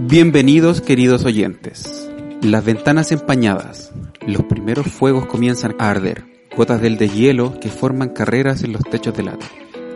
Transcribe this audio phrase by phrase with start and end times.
[0.00, 2.08] Bienvenidos queridos oyentes.
[2.40, 3.90] Las ventanas empañadas.
[4.24, 6.24] Los primeros fuegos comienzan a arder.
[6.56, 9.46] Gotas del deshielo que forman carreras en los techos de lata.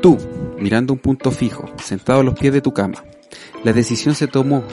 [0.00, 0.18] Tú,
[0.58, 3.04] mirando un punto fijo, sentado a los pies de tu cama.
[3.62, 4.64] La decisión se tomó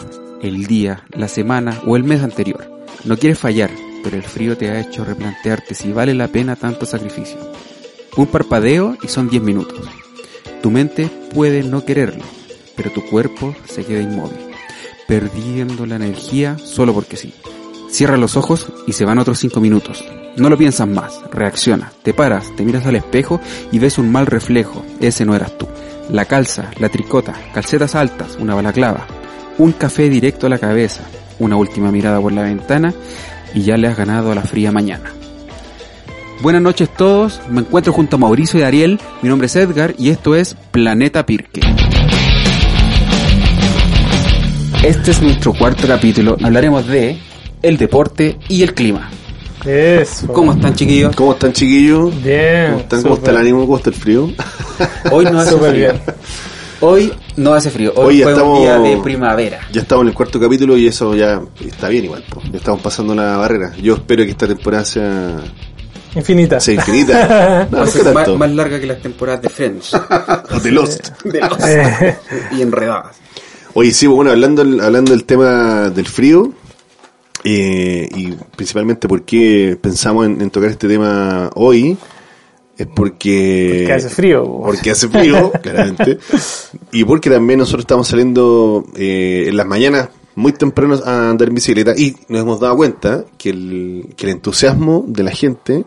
[0.41, 2.67] el día, la semana o el mes anterior.
[3.05, 3.69] No quieres fallar,
[4.03, 7.37] pero el frío te ha hecho replantearte si vale la pena tanto sacrificio.
[8.17, 9.87] Un parpadeo y son 10 minutos.
[10.63, 12.23] Tu mente puede no quererlo,
[12.75, 14.48] pero tu cuerpo se queda inmóvil,
[15.09, 17.33] perdiendo la energía solo porque sí.
[17.89, 20.05] Cierra los ojos y se van otros 5 minutos.
[20.37, 24.27] No lo piensas más, reacciona, te paras, te miras al espejo y ves un mal
[24.27, 25.67] reflejo, ese no eras tú.
[26.11, 29.07] La calza, la tricota, calcetas altas, una balaclava,
[29.57, 31.01] un café directo a la cabeza,
[31.39, 32.93] una última mirada por la ventana
[33.55, 35.11] y ya le has ganado a la fría mañana.
[36.41, 40.11] Buenas noches todos, me encuentro junto a Mauricio y Ariel, mi nombre es Edgar y
[40.11, 41.61] esto es Planeta Pirque.
[44.83, 47.17] Este es nuestro cuarto capítulo, hablaremos de
[47.61, 49.09] el deporte y el clima.
[49.65, 50.27] Eso.
[50.27, 51.13] ¿Cómo están chiquillos?
[51.15, 52.23] ¿Cómo están chiquillos?
[52.23, 52.67] Bien.
[52.71, 53.01] ¿Cómo, están?
[53.03, 53.61] ¿Cómo está el ánimo?
[53.65, 54.29] ¿Cómo está el frío?
[55.11, 55.89] Hoy no hace Súper frío.
[55.91, 56.01] bien.
[56.81, 59.59] Hoy no hace frío, hoy Hoy fue estamos- un día de primavera.
[59.73, 62.23] Ya estamos en el cuarto capítulo y eso ya está bien igual.
[62.29, 62.41] po.
[62.49, 63.73] Ya estamos pasando la barrera.
[63.81, 65.35] Yo espero que esta temporada sea,
[66.15, 66.57] Infinita.
[66.61, 67.67] sea infinita.
[67.69, 69.93] No, Va a no ser que más, más larga que las temporadas de Friends
[70.55, 71.09] O de Lost.
[71.67, 72.15] Eh,
[72.57, 73.17] y enredadas.
[73.73, 76.51] Oye, sí, bueno, hablando, hablando del tema del frío,
[77.43, 81.97] eh, y principalmente por qué pensamos en, en tocar este tema hoy,
[82.79, 83.83] es porque...
[83.85, 84.45] que hace frío.
[84.45, 84.63] po.
[84.63, 86.17] Porque hace frío, claramente.
[86.93, 91.55] Y porque también nosotros estamos saliendo eh, en las mañanas muy tempranos a andar en
[91.55, 95.83] bicicleta y nos hemos dado cuenta que el, que el entusiasmo de la gente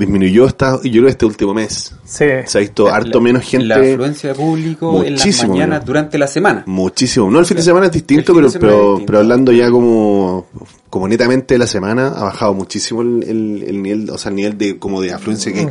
[0.00, 1.94] disminuyó esta, yo creo este último mes.
[2.04, 2.24] Sí.
[2.46, 3.66] Se ha visto harto La- menos gente.
[3.66, 6.64] La afluencia de público en las Muchísimo mañanas durante la semana.
[6.66, 7.30] Muchísimo.
[7.30, 9.06] No, el fin de semana es distinto, pero, de semana pero, es distinto.
[9.06, 10.46] pero hablando ya como,
[10.90, 14.36] como netamente de la semana, ha bajado muchísimo el, el, el nivel, o sea, el
[14.36, 15.54] nivel de, como de afluencia Mm.
[15.54, 15.68] que,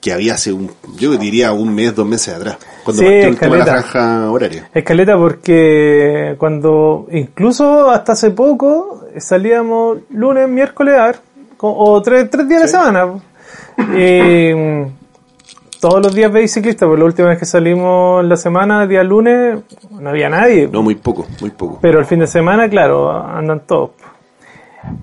[0.00, 3.36] que había hace un, yo diría un mes, dos meses atrás, cuando Sí, partió el
[3.38, 3.88] tema de la caleta.
[3.88, 4.70] franja horaria.
[4.72, 11.20] Escaleta porque cuando, incluso hasta hace poco, salíamos lunes, miércoles, a ver,
[11.58, 13.22] o tres, tres días a la semana.
[13.96, 14.84] Y mm,
[15.80, 19.60] todos los días veis ciclistas, porque la última vez que salimos la semana, día lunes,
[19.90, 20.68] no había nadie.
[20.70, 21.78] No, muy poco, muy poco.
[21.80, 23.90] Pero el fin de semana, claro, andan todos.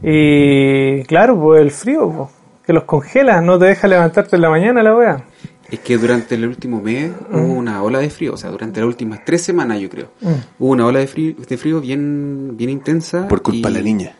[0.03, 2.29] Y claro, pues el frío, pues,
[2.65, 5.23] que los congela, no te deja levantarte en la mañana la wea.
[5.69, 7.57] Es que durante el último mes hubo Mm.
[7.57, 10.07] una ola de frío, o sea, durante las últimas tres semanas yo creo.
[10.59, 13.27] Hubo una ola de frío, de frío bien, bien intensa.
[13.27, 14.11] Por culpa y- de la niña.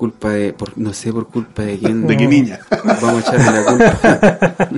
[0.00, 2.06] Culpa de, por, no sé por culpa de quién.
[2.08, 2.58] ¿De qué niña?
[3.02, 4.68] Vamos a echarle la culpa.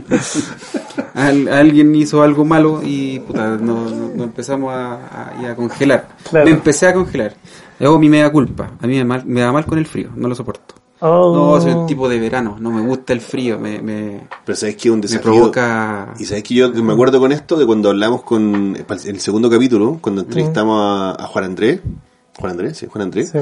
[1.15, 6.09] Al- alguien hizo algo malo y puta, nos no, empezamos a, a- a congelar.
[6.29, 6.47] Claro.
[6.47, 7.35] Me empecé a congelar.
[7.79, 8.73] Hago mi media culpa.
[8.81, 10.75] A mí me, mal- me da mal con el frío, no lo soporto.
[10.99, 11.35] Oh.
[11.55, 14.75] No, soy un tipo de verano, no me gusta el frío, me, me, Pero sabes
[14.77, 15.23] que es un me desafío.
[15.33, 16.15] provoca...
[16.19, 19.99] Y sabes que yo me acuerdo con esto de cuando hablamos con el segundo capítulo,
[20.01, 21.81] cuando entrevistamos a, a Juan Andrés.
[22.39, 23.31] Juan Andrés, sí, Juan Andrés.
[23.31, 23.39] Sí.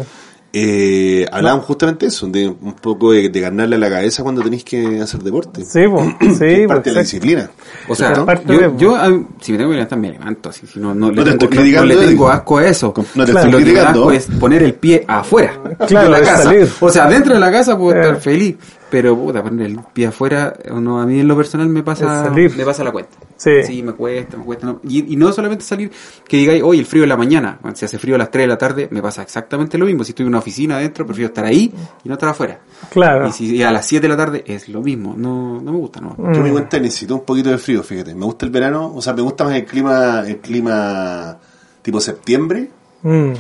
[0.53, 4.65] Eh, hablábamos justamente eso, de un poco de, de ganarle a la cabeza cuando tenéis
[4.65, 5.65] que hacer deporte.
[5.65, 7.51] Sí, pues, Que es sí, parte de la pues, disciplina.
[7.89, 8.15] O sea,
[8.47, 9.07] yo, yo a-
[9.41, 10.67] si me tengo que levantar, me levanto así.
[10.67, 12.29] Si no, no, le No te tengo, no- no le tengo digo.
[12.31, 12.93] asco a eso.
[13.15, 13.49] No te Claro.
[13.49, 15.53] estoy Lo que asco es poner el pie afuera
[15.87, 16.43] Claro, de la casa.
[16.43, 16.69] salir.
[16.81, 18.01] O sea, dentro de la casa puedo Eh.
[18.01, 18.57] estar feliz,
[18.91, 22.65] pero puta, poner el pie afuera, no, a mí en lo personal me pasa, me
[22.65, 23.17] pasa la cuenta.
[23.65, 23.83] Sí.
[23.83, 24.67] me cuesta, me cuesta.
[24.67, 24.81] no.
[24.85, 25.91] Y, y no solamente salir,
[26.29, 28.43] que digáis, hoy el frío de la mañana, Bueno, si hace frío a las 3
[28.43, 30.05] de la tarde, me pasa exactamente lo mismo.
[30.05, 31.73] Si estoy en una oficina adentro, prefiero estar ahí
[32.05, 32.61] y no estar afuera.
[32.91, 33.29] Claro.
[33.29, 35.79] Y si y a las 7 de la tarde es lo mismo, no, no me
[35.79, 36.15] gusta, no.
[36.19, 36.35] Mm.
[36.35, 38.15] Yo me cuenta necesito un poquito de frío, fíjate.
[38.15, 41.39] Me gusta el verano, o sea, me gusta más el clima, el clima
[41.81, 42.69] tipo septiembre.
[43.03, 43.33] Mm,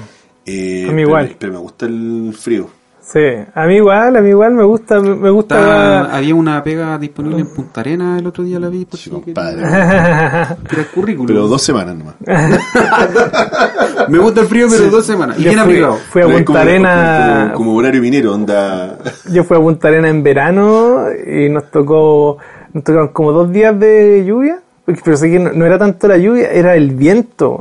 [0.46, 1.36] eh, A mí pero- igual.
[1.38, 2.70] Pero, me gusta el frío.
[3.12, 3.20] Sí,
[3.54, 6.16] a mí igual, a mí igual me gusta, me Está- gusta...
[6.16, 9.62] había una pega disponible en Punta Arena el otro día la vi por Sí, compadre.
[9.62, 11.26] Era el currículum.
[11.26, 12.14] Pero dos semanas nomás.
[14.08, 15.38] Me gusta el frío, pero dos semanas.
[15.38, 15.74] Y Yo bien fui,
[16.10, 18.98] fui a Pero Punta como- Arena, Como, como horario minero, onda.
[19.30, 22.38] yo fui a Punta Arena en verano y nos tocó,
[22.72, 24.60] nos tocaron como dos días de lluvia,
[25.04, 27.60] pero sé que no, no era tanto la lluvia, era el viento,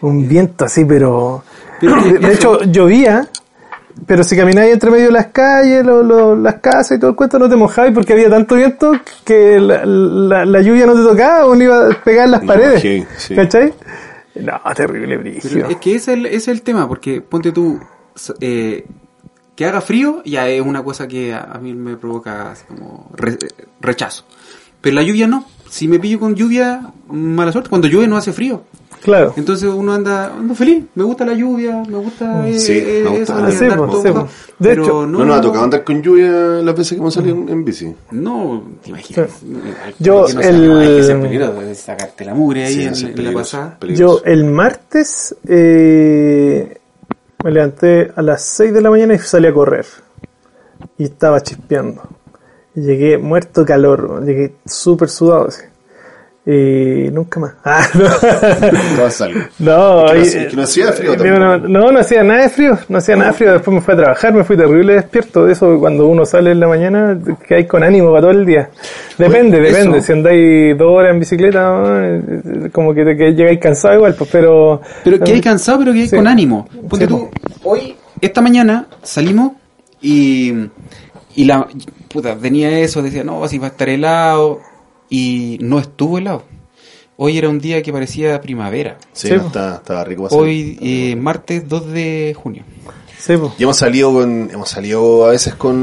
[0.00, 1.42] un viento así, pero
[1.80, 3.28] De hecho, llovía,
[4.06, 7.16] pero si camináis entre medio de las calles, lo- lo- las casas y todo el
[7.16, 8.92] cuento, no te mojabas porque había tanto viento
[9.24, 12.42] que la, la- la lluvia no te tocaba o no iba a pegar en las
[12.42, 13.06] No, paredes.
[13.18, 13.34] sí.
[13.34, 13.72] ¿Cachai?
[14.34, 15.68] No, terrible brígido.
[15.68, 17.78] es que ese es el, ese es el tema, porque ponte tú,
[18.40, 18.86] eh,
[19.54, 23.10] que haga frío ya es una cosa que a, a mí me provoca así como
[23.14, 23.36] re-
[23.80, 24.24] rechazo.
[24.80, 25.46] Pero la lluvia no.
[25.68, 27.68] Si me pillo con lluvia, mala suerte.
[27.70, 28.64] Cuando llueve no hace frío.
[29.02, 29.34] Claro.
[29.36, 30.84] Entonces uno anda, ando feliz.
[30.94, 33.72] Me gusta la lluvia, me gusta eh, Sí, eh, me gusta eso lluvia.
[33.72, 34.08] andar Sí, todo sí,
[34.60, 37.34] de Pero hecho, No nos ha tocado andar con lluvia las veces que hemos salido
[37.36, 37.92] en, en bici.
[38.12, 39.30] No, te imaginas.
[39.98, 43.32] Yo, no sea- el- hay que ser peligroso, sacarte la mugre ahí Sí, en, la
[43.32, 43.76] pasada.
[43.80, 44.22] peligroso.
[44.24, 46.78] Yo el martes eh,
[47.42, 49.86] me levanté a las 6 de la mañana y salí a correr.
[50.98, 52.02] Y estaba chispeando.
[52.74, 55.48] Y llegué muerto de calor, llegué súper sudado.
[55.48, 55.62] así.
[56.44, 57.52] Y nunca más.
[57.64, 58.04] Ah, no.
[59.58, 61.16] No, no y- hacía- que no hacía frío eh.
[61.38, 63.52] No, no, no hacía nada de frío, no hacía nada de frío.
[63.52, 65.44] Después me fui a trabajar, me fui terrible despierto.
[65.46, 68.44] De eso, cuando uno sale en la mañana, que hay con ánimo para todo el
[68.44, 68.70] día.
[69.18, 69.98] Depende, Pues, depende.
[69.98, 70.06] eso.
[70.06, 74.80] Si andáis dos horas en bicicleta, eh, como que, que llegáis cansado igual, pues, pero.
[75.04, 76.16] Pero que hay cansado, pero que hay Sí.
[76.16, 76.68] con ánimo.
[76.88, 77.30] Ponte Sí, tú,
[77.62, 79.52] hoy, esta mañana salimos
[80.00, 80.52] y,
[81.36, 81.66] y la
[82.08, 84.60] puta, tenía eso, decía, no, si va a estar helado,
[85.12, 86.42] y no estuvo helado.
[87.18, 88.96] Hoy era un día que parecía primavera.
[89.12, 89.58] Sí, Sí, no, po.
[89.58, 90.26] estaba, rico.
[90.30, 92.64] Hoy, eh, martes 2 de junio.
[93.18, 93.52] Sí, pues.
[93.58, 95.76] Y hemos salido con, hemos salido a veces con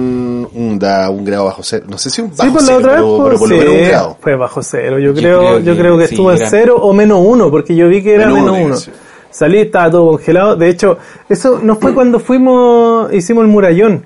[0.51, 1.85] un, da, un grado bajo cero.
[1.87, 3.49] No sé si un bajo Sí, por la cero, otra vez, pero, pues, pero por
[3.49, 4.17] lo sí, menos un grado.
[4.19, 4.99] fue bajo cero.
[4.99, 7.49] Yo Yo creo, creo yo que creo que sí, estuvo en cero o menos uno,
[7.51, 8.75] porque yo vi que era Menos menos uno, uno.
[9.31, 10.55] Salí, estaba todo congelado.
[10.57, 10.97] De hecho,
[11.29, 14.03] eso no fue cuando fuimos, hicimos el murallón.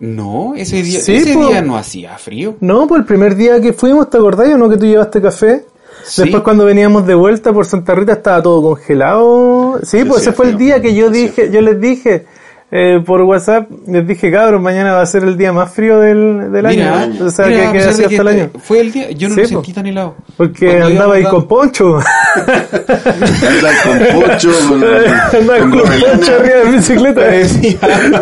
[0.00, 1.48] No, ese día, Sí, ese po.
[1.48, 2.54] día no hacía frío.
[2.60, 5.64] No, pues el primer día que fuimos, ¿te acordás o no que tú llevaste café?
[6.04, 6.22] Sí.
[6.22, 9.80] Después cuando veníamos de vuelta por Santa Rita estaba todo congelado.
[9.82, 12.26] Sí, pues ese fue el día que yo dije, yo les dije
[12.70, 16.52] eh, por WhatsApp, les dije, cabros, mañana va a ser el día más frío del,
[16.52, 17.24] del Mira, año.
[17.24, 18.50] O sea, mira, que que hasta el este año.
[18.62, 19.54] Fue el día, yo no Sí, lo po.
[19.54, 20.16] sentí tan helado.
[20.36, 21.96] Porque Cuando andaba ahí con poncho.
[21.96, 27.22] Andan con pocho, con, andaba con poncho arriba de bicicleta.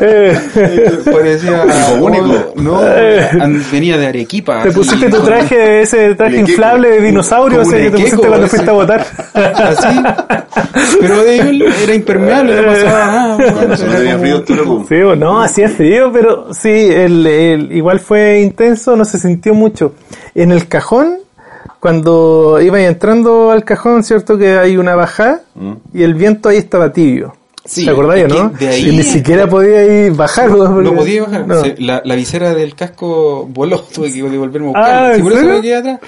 [0.00, 0.38] Eh,
[1.12, 1.64] Parecía
[2.00, 2.52] único.
[2.56, 4.62] no, an- venía de Arequipa.
[4.62, 8.70] Te pusiste tu traje, ese traje inflable de dinosaurio, ese que te pusiste cuando fuiste
[8.70, 9.06] a votar.
[9.34, 9.88] Así.
[11.00, 13.76] Pero de él era impermeable, no pasaba nada.
[13.76, 13.86] Se
[14.56, 19.54] no frío, Sí, hacía frío, pero sí, el, el- igual fue intenso, no se sintió
[19.54, 19.94] mucho.
[20.34, 21.18] En el cajón,
[21.80, 25.42] cuando iba entrando al cajón, cierto que hay una bajada
[25.92, 27.34] y el viento ahí estaba tibio.
[27.64, 28.50] Sí, ¿Te acordáis, no?
[28.50, 30.48] de ahí- y ni siquiera podía ir bajar.
[30.50, 31.48] No podía bajar.
[31.48, 31.62] No.
[31.78, 35.54] La, la visera del casco voló, tuve que devolverme a Ah, buscarla.
[35.56, 36.00] me quedé atrás,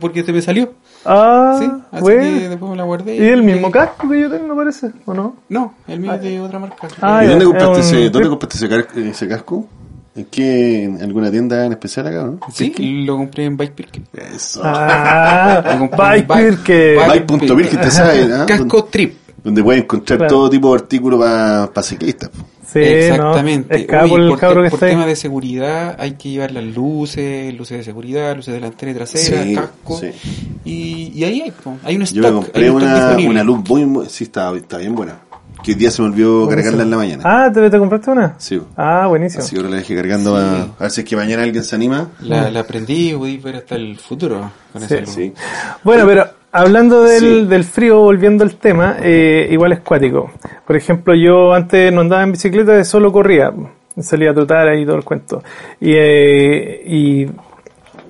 [0.00, 0.70] porque se me salió.
[1.04, 2.22] Ah, Sí, así bueno.
[2.22, 3.16] que después me la guardé.
[3.16, 4.90] ¿Y el mismo casco que yo tengo, parece?
[5.04, 5.36] ¿O no?
[5.48, 6.88] No, el mío es de otra marca.
[7.00, 8.10] Ah, ¿Y ya, dónde compraste, un ese.
[8.10, 9.66] ¿dónde compraste ese, car- ese casco?
[10.14, 10.84] ¿En qué?
[10.84, 12.38] ¿En alguna tienda en especial acá, no?
[12.52, 12.72] Sí,
[13.06, 14.02] lo compré en Bike Pirque.
[14.12, 14.60] Eso.
[14.62, 16.28] Ah, Bike
[17.80, 18.44] te sabe, ¿ah?
[18.46, 19.14] Casco Trip.
[19.44, 20.34] Donde puedes encontrar Claro.
[20.34, 22.28] todo tipo de artículos para ciclistas.
[22.30, 22.44] po.
[22.72, 23.74] Sí, Exactamente.
[23.74, 24.20] No, es cada Oye, por
[24.64, 28.92] el por, tema de seguridad hay que llevar las luces, luces de seguridad, luces delantera
[28.92, 29.98] y trasera, Sí, casco.
[29.98, 30.10] sí.
[30.64, 31.52] Y, y ahí hay,
[31.84, 32.22] hay un stock.
[32.22, 35.18] Yo me compré un una, una luz muy, muy- sí, está, está bien buena.
[35.62, 37.22] Que hoy día se me olvidó cargarla en la mañana.
[37.26, 38.34] Ah, ¿te, te compraste una?
[38.38, 38.60] Sí.
[38.76, 39.42] Ah, buenísimo.
[39.44, 41.76] Así que ahora la dejé cargando a, a ver si es que mañana alguien se
[41.76, 42.08] anima.
[42.20, 44.86] La, la aprendí y podéis ver hasta el futuro con Sí.
[44.86, 45.10] esa luz.
[45.10, 45.32] Sí.
[45.84, 47.44] Bueno, pero hablando del, Sí.
[47.46, 50.30] del frío, volviendo al tema, eh, igual es cuático.
[50.66, 53.52] Por ejemplo, yo antes no andaba en bicicleta, solo corría.
[53.98, 55.42] Salía a trotar ahí todo el cuento.
[55.80, 57.26] Y, eh, y,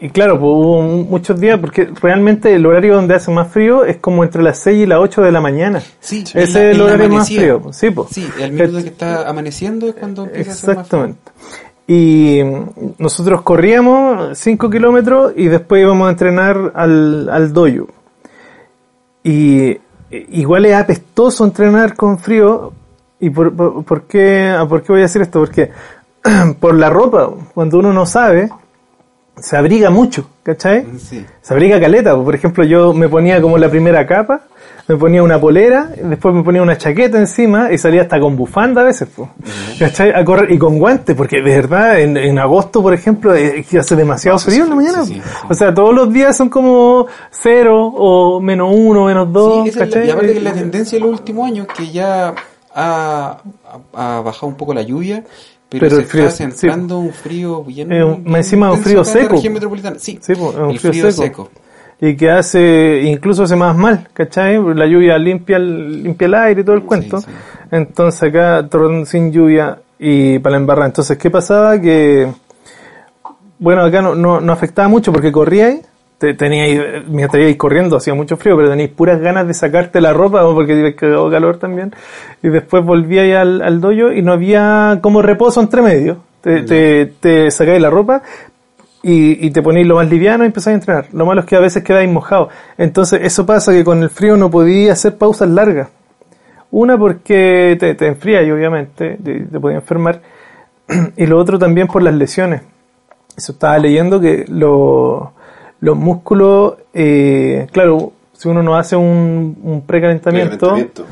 [0.01, 3.97] y claro, pues hubo muchos días, porque realmente el horario donde hace más frío es
[3.97, 5.81] como entre las 6 y las 8 de la mañana.
[6.01, 7.63] Sí, Ese es el horario más frío.
[7.73, 8.09] Sí, pues.
[8.11, 11.05] Sí, el minuto que está amaneciendo es cuando empieza a ser más frío.
[11.05, 11.33] Exactamente.
[11.89, 17.89] Y mm, nosotros corríamos 5 kilómetros y después íbamos a entrenar al, al dojo.
[19.23, 19.79] Y
[20.11, 22.73] igual es apestoso entrenar con frío.
[23.21, 25.41] ¿Y por, por, por qué, por qué voy a decir esto?
[25.41, 25.71] Porque
[26.61, 28.51] por la ropa, cuando uno no sabe,
[29.37, 30.87] se abriga mucho, ¿cachai?
[30.99, 31.25] Sí.
[31.41, 32.17] Se abriga caleta.
[32.17, 34.43] Por ejemplo, yo me ponía como la primera capa,
[34.89, 38.81] me ponía una polera, después me ponía una chaqueta encima y salía hasta con bufanda
[38.83, 39.09] a veces.
[39.79, 40.11] ¿cachai?
[40.13, 43.97] A correr y con guantes, porque de verdad en, en agosto, por ejemplo, eh, hace
[43.97, 45.05] demasiado frío en la mañana.
[45.05, 45.47] sí, sí, sí.
[45.49, 49.77] O sea, todos los días son como cero o menos uno, menos dos, Sí, es
[49.77, 52.35] la- y aparte que la tendencia de los últimos años que ya
[52.75, 53.39] ha,
[53.93, 55.23] bajado un poco la lluvia,
[55.69, 59.01] pero, Pero se el frío, está centrando un frío bien, Eh, bien encima un frío
[59.01, 59.35] acá en la seco.
[59.37, 59.97] región metropolitana.
[59.99, 61.23] Sí, Sí, el frío frío, seco.
[61.23, 61.51] seco.
[62.05, 64.61] Y que hace, incluso hace más mal, ¿cachai?
[64.75, 67.21] La lluvia limpia el, limpia el aire y todo el cuento.
[67.21, 67.31] sí.
[67.71, 70.89] Entonces acá torrón sin lluvia y para la embarrada.
[70.89, 71.81] Entonces, ¿qué pasaba?
[71.81, 72.27] Que,
[73.61, 75.83] bueno, acá no, no, no afectaba mucho porque corríais,
[76.19, 80.13] te, teníais, mientras ibais corriendo hacía mucho frío, pero teníais puras ganas de sacarte la
[80.13, 81.95] ropa o porque te cagado calor también.
[82.43, 86.17] Y después volvíais al, al dojo y no había como reposo entre medio.
[86.41, 88.23] Te, te, te sacáis la ropa
[89.03, 91.07] y, y te ponéis lo más liviano y empezáis a entrenar.
[91.13, 92.49] Lo malo es que a veces quedáis mojados.
[92.79, 95.89] Entonces eso pasa que con el frío no podías hacer pausas largas.
[96.71, 100.21] Una porque te, te enfría y obviamente te, te podía enfermar.
[101.17, 102.63] Y lo otro también por las lesiones.
[103.37, 105.33] Eso estaba leyendo que lo-
[105.81, 111.07] los músculos, eh, claro, si uno no hace un, un precalentamiento, Calentamiento.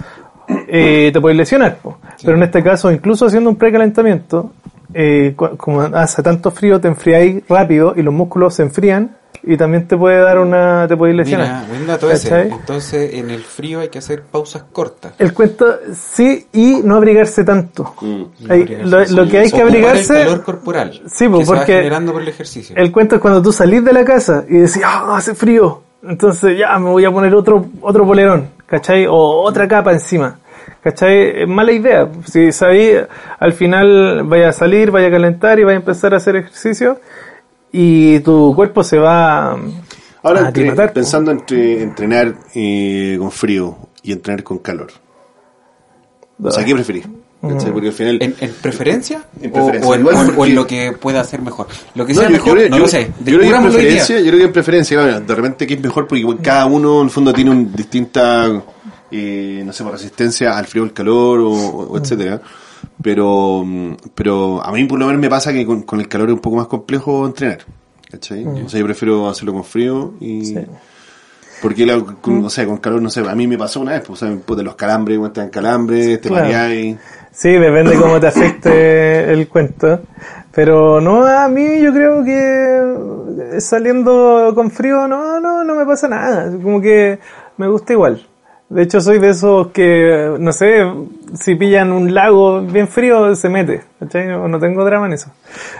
[0.68, 1.76] eh, te puedes lesionar.
[1.82, 1.98] po.
[2.24, 4.52] Pero en este caso, incluso haciendo un precalentamiento,
[4.94, 9.88] eh, como hace tanto frío, te enfriáis rápido y los músculos se enfrían y también
[9.88, 11.66] te puede dar una, te puedes Mira, lesionar.
[11.68, 12.42] buen dato ese.
[12.42, 15.14] Entonces, en el frío hay que hacer pausas cortas.
[15.18, 17.94] El cuento, sí, y no abrigarse tanto.
[18.02, 18.22] Mm.
[18.50, 21.00] Hay- lo, lo que hay que abrigarse, el calor corporal.
[21.06, 22.76] Sí, pues, que se va porque generando por el ejercicio.
[22.76, 26.58] el cuento es cuando tú salís de la casa y decís, ah, hace frío, entonces
[26.58, 29.06] ya me voy a poner otro, otro polerón, ¿cachai?
[29.06, 30.38] O otra capa encima.
[30.82, 31.42] ¿Cachai?
[31.42, 32.08] Es mala idea.
[32.26, 33.00] Si sabéis,
[33.38, 37.00] al final vaya a salir, vaya a calentar y vaya a empezar a hacer ejercicio
[37.72, 39.58] y tu cuerpo se va
[40.22, 44.88] Ahora, a entre- pensando entre entrenar eh, con frío y entrenar con calor.
[46.42, 47.06] O sea, ¿qué preferís?
[47.42, 47.72] ¿Cachai?
[47.72, 48.18] Porque al final...
[48.20, 49.22] ¿En, en preferencia?
[49.40, 49.88] En O- preferencia.
[49.88, 51.66] O, en, o en- o en porque- lo que pueda hacer mejor.
[51.94, 53.10] Lo que No, sea yo- mejor, yo no yo- lo sé.
[53.24, 55.80] Yo creo que en preferencia, yo creo que en preferencia, bueno, de repente que es
[55.80, 58.62] mejor porque cada uno en el fondo tiene un distinta,
[59.10, 62.40] eh, no sé, por resistencia al frío, al calor, o, o etcétera.
[63.02, 66.28] Pero, mm, pero a mí por lo menos me pasa que con, con el calor
[66.28, 67.58] es un poco más complejo entrenar.
[68.10, 68.44] ¿Cachai?
[68.46, 70.54] O sea, yo prefiero hacerlo con frío y...
[71.62, 74.00] Porque la- con, o sea, con calor, no sé, a mí me pasó una vez,
[74.06, 76.44] pues, o sea, puta, los calambres, cuando te dan calambres, te Claro.
[76.44, 76.96] mareáis.
[77.32, 80.00] Sí, depende cómo te afecte el cuento.
[80.52, 86.08] Pero no, a mí yo creo que saliendo con frío no, no, no me pasa
[86.08, 86.50] nada.
[86.62, 87.18] Como que
[87.58, 88.26] me gusta igual.
[88.70, 90.84] De hecho soy de esos que, no sé,
[91.34, 93.82] si pillan un lago bien frío se mete.
[93.98, 94.28] ¿Cachai?
[94.28, 95.26] No, no tengo drama en eso.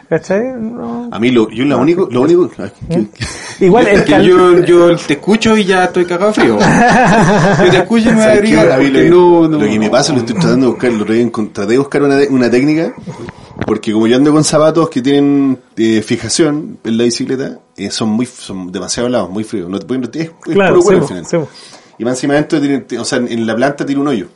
[0.09, 0.40] ¿Cachai?
[0.61, 1.09] No.
[1.12, 2.50] A mí lo, yo lo único, lo único,
[2.90, 3.06] que-
[3.64, 6.59] Igual el Es que yo, yo te escucho y ya estoy cagado frío.
[7.64, 8.56] Yo te escucho y me voy a ¿Sabes qué?
[8.59, 8.73] abrigar.
[8.73, 10.92] A mí porque lo, no, no, lo que me pasa, lo estoy tratando de buscar,
[10.92, 11.04] lo
[11.52, 12.92] traté de buscar una, una técnica,
[13.66, 18.09] porque como yo ando con zapatos que tienen eh, fijación en la bicicleta, eh, son
[18.09, 19.68] muy, son demasiado helados, muy fríos.
[19.68, 21.26] No te pueden, es, es Claro, puro sí, al final.
[21.26, 21.37] sí.
[22.00, 24.26] Y más encima de esto, tiene, o sea, en la planta tiene un hoyo.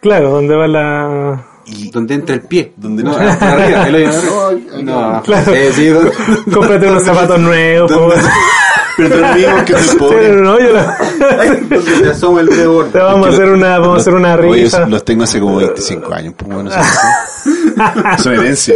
[0.00, 1.44] claro, donde va la...
[1.64, 2.72] Y Donde entra el pie.
[2.76, 5.52] Donde no, no- arriba, el hoyo No, ahí- No, Claro.
[5.72, 5.92] sí,
[6.52, 7.92] Cómprate unos zapatos nuevos.
[8.96, 9.02] Po.
[9.02, 10.28] ¿Dónde- pero digo que Sí, pobre.
[10.32, 10.96] no, yo la-
[11.70, 12.84] donde te asoma el dedo.
[12.86, 14.86] Te vamos a hacer una, vamos a hacer una Oye, rifa.
[14.86, 16.82] los tengo hace como 25 años, pues bueno, son,
[18.18, 18.74] son herencia.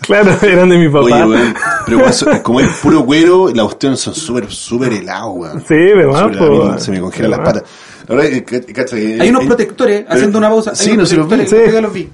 [0.00, 1.04] Claro, eran de mi papá.
[1.04, 1.54] Oye, weón,
[1.86, 5.60] pero weón, como es puro cuero, la cuestión son súper, súper helados, weón.
[5.66, 6.80] Sí, helados, weón.
[6.80, 7.62] Se me congelan las patas.
[8.08, 10.74] La verdad, ca- cacha, Hay unos eh, protectores, pero- haciendo una pausa.
[10.74, 11.46] Sí, no se los vi.
[11.46, 11.56] Sí.
[11.80, 12.08] los vi.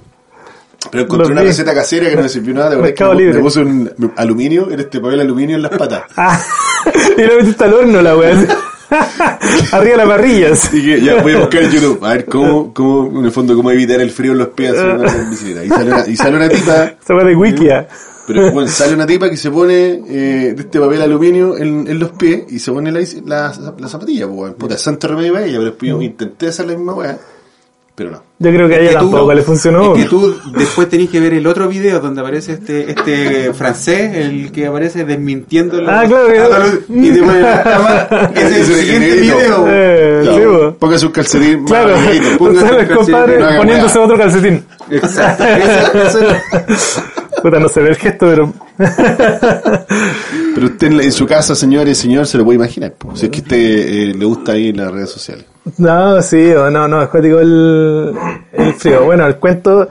[0.90, 1.46] Pero encontré Los una vi.
[1.48, 2.70] receta casera que no me sirvió nada.
[2.70, 3.34] De verdad, que Mercado me, Libre.
[3.36, 6.02] me puse un aluminio, en este papel aluminio en las patas.
[6.16, 6.38] Ah,
[7.16, 8.32] y lo metiste al horno la weá.
[9.72, 10.52] Arriba de la parrilla.
[10.52, 10.84] así.
[10.84, 13.70] Que ya voy a buscar en YouTube, a ver cómo, cómo, en el fondo, cómo
[13.70, 15.64] evitar el frío en los pies haciendo una bicicleta.
[15.64, 17.88] Y sale una, y sale una tipa, weá de Wikia.
[18.26, 21.98] pero bueno, sale una tipa que se pone eh, de este papel aluminio en, en
[21.98, 25.58] los pies y se pone la, la, la zapatilla, pues, puta, santo remedio para ella,
[25.58, 27.18] pero después yo intenté hacer la misma weá,
[27.94, 28.22] pero no.
[28.40, 29.94] Yo creo que a ella que tú- tampoco le funcionó.
[29.94, 34.14] Es que tú después tenés que ver el otro video donde aparece este este francés,
[34.16, 38.30] el que aparece desmintiendo la- Ah, claro, que- y te pone la cama.
[38.34, 39.64] Es el siguiente video.
[39.68, 40.76] Eh, Ya, sí, po.
[40.78, 42.02] póngase un calcetín Claro, un
[42.58, 44.64] el calcetín, compadre no haga poniéndose otro calcetín.
[44.90, 45.44] Exacto.
[45.44, 46.28] Ese-
[46.72, 47.02] ese-
[47.44, 48.52] Puta, no se ve el gesto, pero.
[50.54, 52.92] Pero usted en, la- en su casa, señores y señor, se lo puede imaginar.
[52.92, 53.14] po.
[53.14, 55.44] Si es que a usted eh, le gusta ahí las redes sociales.
[55.76, 58.12] No, sí, o no, no, es cuático el,
[58.52, 59.04] el frío.
[59.04, 59.88] Bueno, el cuento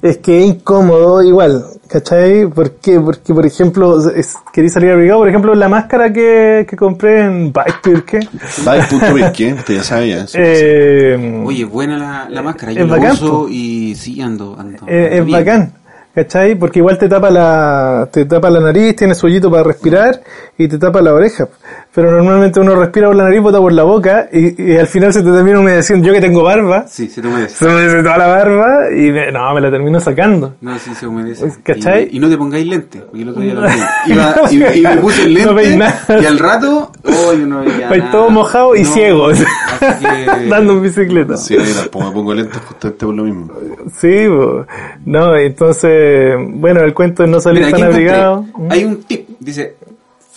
[0.00, 2.46] es que es incómodo igual, ¿cachai?
[2.46, 3.00] ¿Por qué?
[3.00, 7.52] Porque, por ejemplo, es, quería salir abrigado, por ejemplo, la máscara que, que compré en
[7.52, 8.20] Bike ¿qué?
[8.64, 10.24] Bike.birke, usted ya sabe ya.
[10.24, 10.38] eso.
[10.40, 13.48] Eh, Oye, buena la, la máscara, yo la bacán, uso po.
[13.48, 14.86] y sí ando, ando.
[14.88, 15.38] Eh, es bien.
[15.38, 15.72] bacán,
[16.14, 16.54] ¿cachai?
[16.54, 20.22] Porque igual te tapa la, te tapa la nariz, tiene su hoyito para respirar
[20.58, 21.48] y te tapa la oreja.
[21.94, 25.12] Pero normalmente uno respira por la nariz, bota por la boca, y, y al final
[25.12, 26.06] se te termina humedeciendo.
[26.06, 27.54] Yo que tengo barba, Sí, se te humedece.
[27.56, 30.54] se me humedece toda la barba, y me- no, me la termino sacando.
[30.62, 31.52] No, sí se humedece.
[31.62, 32.08] ¿Cachai?
[32.10, 33.68] Y, y no te pongáis lente, porque el otro día lo vi.
[34.12, 34.34] Iba,
[34.74, 36.22] y, y me puse el No veis lente nada.
[36.22, 38.10] y al rato, oh, yo no veía nada.
[38.10, 39.44] todo mojado y No, ciego, así
[40.00, 41.36] que- andando en bicicleta.
[41.36, 43.52] Sí, tampoco me pongo lentes justamente por lo mismo.
[43.98, 44.64] Sí, po.
[45.04, 48.44] no, entonces, bueno, el cuento es no salir Mira, tan abrigado.
[48.70, 49.76] Hay un tip, dice,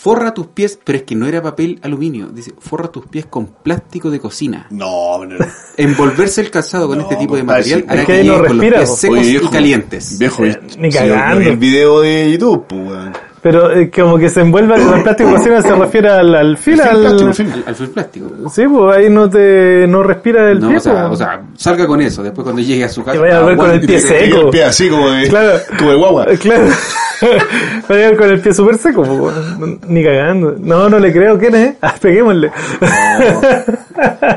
[0.06, 3.46] forra tus pies, pero es que no era papel aluminio, dice, forra tus pies con
[3.46, 4.68] plástico de cocina.
[4.70, 5.34] No, no.
[5.76, 8.50] Envolverse el calzado con No, este tipo de material hará que, que no con los
[8.52, 10.16] respira, pies secos Oye, y calientes.
[10.16, 11.40] Viejo, Eh, ni cagando.
[11.50, 13.12] el video de YouTube, pues, weón.
[13.48, 16.80] Pero eh, como que se envuelve el plástico de cocina se refiere al, al fil,
[16.80, 16.98] al...
[16.98, 17.22] plástico.
[17.52, 18.26] Al, al film plástico.
[18.52, 20.78] Sí, pues ahí no te no respira el No, pie.
[20.78, 21.12] o sea, po.
[21.12, 23.12] o sea, salga con eso, después cuando llegue a su casa.
[23.12, 24.40] Que vaya a ver con el pie seco.
[24.46, 25.58] El pie así como de, Claro.
[25.78, 26.24] como de guagua.
[26.28, 26.64] Eh, Claro.
[27.22, 29.78] Va a llegar con el pie súper seco, po, weón.
[29.86, 30.56] ni cagando.
[30.58, 31.74] No, no le creo, ¿quién es?
[31.80, 32.50] Ah, peguémosle.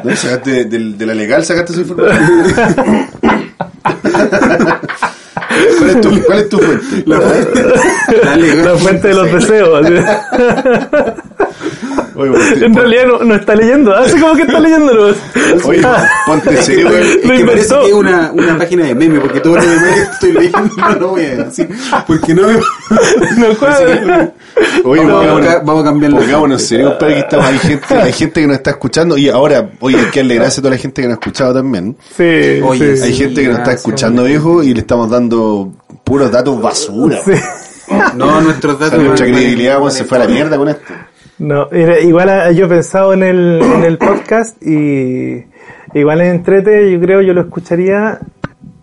[0.04, 0.16] ¿No?
[0.16, 3.08] Sacaste de, de la legal, sacaste esa información.
[5.93, 7.03] ¿Cuál es tu, cuál es tu fuente?
[8.24, 9.88] Dale, La fuente de los deseos.
[12.24, 12.30] así.
[12.30, 15.16] Oye, ponte- En realidad no, no está leyendo, hace como que está leyéndolo.
[15.66, 15.82] Oye,
[16.26, 17.02] ponte serio, güey.
[17.20, 17.80] Es Lo que parece inventó.
[17.82, 20.96] que es una, una página de meme, porque todo lo demás que estoy leyendo no
[20.96, 21.70] lo voy a decir.
[22.08, 22.54] Porque no me...
[23.38, 24.34] No cuadra.
[24.84, 26.18] Oye, Vamos a vamos a cambiarlo.
[26.20, 29.30] Pongámonos en serio, compadre, que estamos, hay gente, hay gente que nos está escuchando y
[29.30, 31.96] ahora, oye, hay que darle gracias a toda la gente que nos ha escuchado también.
[32.18, 33.04] Sí, Oye, sí.
[33.04, 35.72] Hay gente que nos está escuchando, viejo, y le estamos dando
[36.04, 37.20] puros datos basura.
[37.24, 37.32] Sí.
[38.16, 39.04] No, nuestros O sea, datos...
[39.04, 40.94] nuestra credibilidad se fue a la mierda con esto.
[41.39, 45.46] No, igual ah, yo he pensado en el, en el podcast y
[45.93, 48.19] igual en Entrete, yo creo yo lo escucharía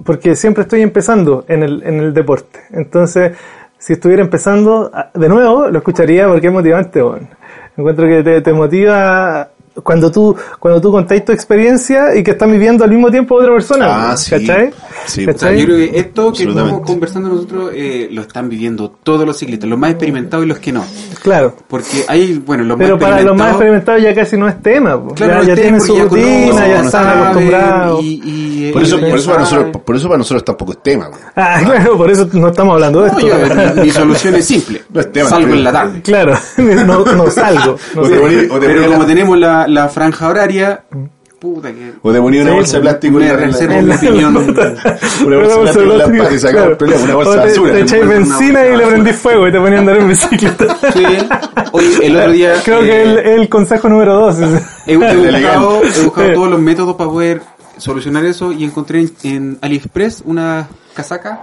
[0.04, 2.60] porque siempre estoy empezando en el, en el deporte.
[2.70, 3.36] Entonces,
[3.76, 7.02] si estuviera empezando ah, de nuevo, lo escucharía porque es motivante.
[7.02, 7.28] weón.
[7.76, 9.50] Encuentro que te, te motiva
[9.82, 13.52] cuando tú, cuando tú contáis tu experiencia y que estás viviendo al mismo tiempo otra
[13.52, 14.10] persona.
[14.12, 14.30] Ah, sí.
[14.30, 14.70] ¿Cachai?
[15.06, 18.90] Sí, O sea, yo creo que esto que estamos conversando nosotros eh, lo están viviendo
[19.02, 20.84] todos los ciclistas, los más experimentados y los que no.
[21.22, 21.54] Claro.
[21.68, 24.02] Porque hay, bueno, los Pero más para los más experimentados...
[24.02, 25.02] ya casi no es tema.
[25.02, 25.14] po.
[25.14, 28.02] Claro, ya no ya es tienen su ya rutina, ya están acostumbrados.
[28.02, 31.06] Y, y- Por eso, por eso, para nosotros, por eso para nosotros tampoco es tema,
[31.08, 31.20] güey.
[31.36, 33.74] Ah, claro, por eso no estamos hablando de No, esto.
[33.76, 34.82] yo, mi solución es simple.
[34.92, 36.02] No es tema, Salgo en la tarde.
[36.02, 37.76] Claro, no, no salgo.
[37.94, 38.12] No O sé.
[38.12, 40.82] te poní- o te Pero como tenemos la, la franja horaria,
[41.38, 41.92] puta que...
[42.02, 44.36] o te ponía una Sí, bolsa de plástico en la- opinión.
[44.36, 47.48] Una bolsa de plástico en la pata y sacaba el problema, una bolsa de te,
[47.48, 47.72] basura.
[47.72, 50.76] te echáis benzina y de le prendís fuego y te ponías a andar en bicicleta.
[50.92, 51.04] Sí.
[51.72, 52.54] Oye, el otro día...
[52.64, 54.38] Creo que eh, el, el consejo número dos.
[54.38, 57.42] es- He, he buscado, he buscado todos los métodos para poder
[57.76, 61.38] solucionar eso y encontré en, en AliExpress unas casacas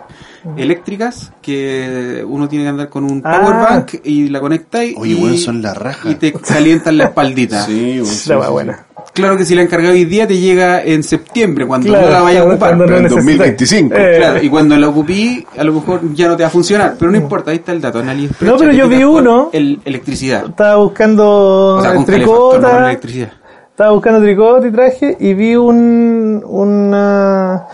[0.57, 3.39] eléctricas que uno tiene que andar con un Ah.
[3.39, 6.09] power bank y la conectáis Oye, y, weón, son la raja.
[6.09, 7.61] y te calientan la espaldita.
[7.65, 8.51] Sí, güey, sí, La sí, wea sí.
[8.51, 8.85] buena.
[9.13, 12.21] Claro que si la encargáis hoy día te llega en septiembre cuando Claro, no la
[12.21, 12.77] vayas a ocupar.
[12.77, 13.25] pero en necesitáis.
[13.25, 13.95] 2025.
[13.95, 16.95] Eh, Claro, y cuando la ocupí, a lo mejor ya no te va a funcionar,
[16.97, 17.99] pero no importa, ahí está el dato.
[17.99, 19.49] En AliExpress No, pero yo vi uno.
[19.53, 20.45] El, electricidad.
[20.47, 22.85] Estaba buscando O sea, con no tricota.
[22.89, 23.31] electricidad.
[23.69, 27.65] Estaba buscando tricot y traje y vi un una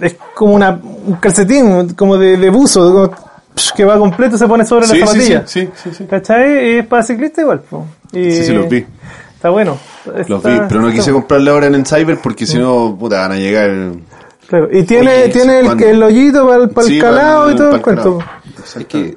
[0.00, 0.70] es como una
[1.06, 3.10] un calcetín como de, de buzo como,
[3.54, 5.42] psh, que va completo se pone sobre Sí, la zapatilla.
[5.46, 6.04] sí, sí, sí, sí.
[6.06, 6.74] ¿Cachai?
[6.74, 7.60] Y es para ciclista igual.
[7.60, 7.86] po.
[8.12, 8.84] Y Sí, sí, los vi.
[9.34, 9.76] Está bueno.
[10.06, 13.20] Los Está- vi, pero no quise comprarla ahora en el cyber porque si no, puta,
[13.20, 13.70] van a llegar.
[14.48, 14.68] claro.
[14.72, 17.66] Y tiene, Oye, tiene el, el hoyito para el, para el calado para y todo
[17.74, 18.18] el para cuento.
[18.64, 19.14] Es que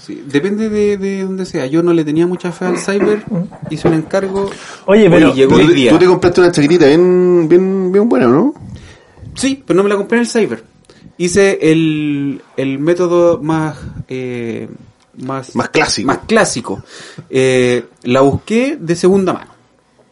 [0.00, 1.66] sí, depende de, de donde sea.
[1.66, 3.24] Yo no le tenía mucha fe al cyber,
[3.68, 4.48] hice un encargo.
[4.86, 5.90] Oye, pero Oye, llegó Pero tú, día.
[5.90, 8.54] tú te compraste una chaquetita bien, bien, bien buena, ¿no?
[9.36, 10.64] Sí, pero no me la compré en el cyber.
[11.18, 13.76] Hice el, el método más,
[14.08, 14.68] eh,
[15.18, 16.06] más, Más clásico.
[16.08, 16.82] Más clásico.
[17.30, 19.50] Eh, la busqué de segunda mano.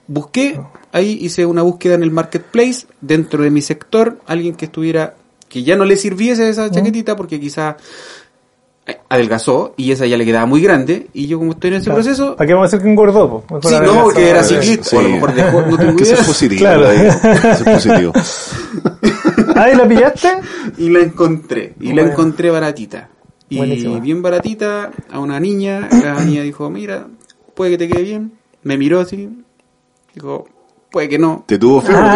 [0.06, 0.60] Busqué,
[0.92, 5.14] ahí hice una búsqueda en el marketplace, dentro de mi sector, alguien que estuviera,
[5.48, 7.76] que ya no le sirviese esa chaquetita porque quizá
[8.86, 11.90] eh, adelgazó y esa ya le quedaba muy grande y yo como estoy en ese
[11.90, 13.42] proceso ¿Para qué vamos a decir que engordó?
[13.50, 14.56] Mejor Sí, no, porque era Sí.
[14.56, 16.20] ciclista, o a lo mejor dejó, no tengo que eso idea.
[16.22, 16.58] es positivo.
[16.60, 16.88] Claro.
[16.88, 18.12] ahí, Eso es positivo.
[19.60, 20.28] Ah, ¿y la pillaste?
[20.78, 23.08] y la encontré y la encontré baratita
[23.48, 24.00] y Buenísimo.
[24.00, 27.06] bien baratita a una niña la niña dijo mira
[27.54, 29.28] puede que te quede bien me miró así
[30.14, 30.48] dijo
[30.90, 32.10] puede que no ¿Te tuvo feo o no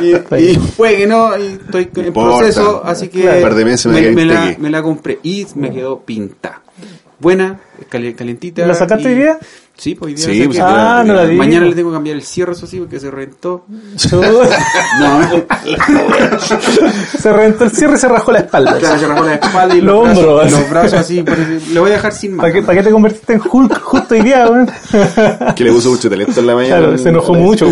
[0.00, 2.38] y, y puede que no y estoy en importa.
[2.38, 3.40] proceso así que Claro.
[4.14, 6.62] Me la, me la compré y me quedó pinta
[7.18, 9.38] buena cali- calientita ¿La sacaste hoy día?
[9.80, 11.36] Sí, pues hoy día Sí, sé pues, que- Ah, no la vi.
[11.36, 13.64] Mañana le tengo que cambiar el cierre, eso sí, porque se reventó.
[13.96, 14.20] Chu-
[15.00, 15.20] No,
[17.18, 18.76] se reventó el cierre y se rajó la espalda.
[18.78, 21.24] claro, se rajó la espalda y Los los, brazos, los brazos así.
[21.72, 22.42] Le voy a dejar sin más.
[22.44, 24.70] ¿Para qué, para qué te convertiste en Hulk justo hoy día, weón?
[25.56, 26.76] Que le puso mucho talento en la mañana.
[26.78, 27.68] Claro, se enojó mucho.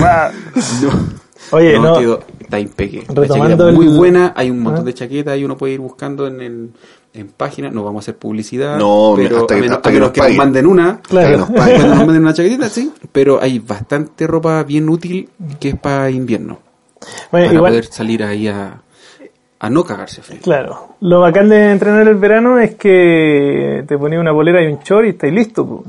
[1.51, 1.99] Oye, no, no.
[1.99, 3.07] quedó, está impecable.
[3.09, 4.87] La Retomando chaqueta es muy el- buena, hay un montón Ah.
[4.87, 6.73] de chaquetas y uno puede ir buscando en, en,
[7.19, 7.73] en páginas.
[7.73, 8.79] No vamos a hacer publicidad.
[8.79, 10.37] No, pero hasta a que- menos, hasta a que menos nos que nos paguen.
[10.37, 11.01] manden una.
[11.03, 11.31] Claro.
[11.31, 11.51] Que nos.
[11.51, 12.93] Cuando nos manden una chaquetita, sí.
[13.13, 15.29] Pero hay bastante ropa bien útil
[15.61, 16.59] que es para invierno.
[17.31, 18.81] Bueno, para igual, poder salir ahí a,
[19.61, 20.41] a no cagarse frío.
[20.43, 20.97] claro.
[21.01, 25.07] Lo bacán de entrenar el verano es que te pones una bolera y un short
[25.07, 25.65] y estás listo.
[25.67, 25.85] po.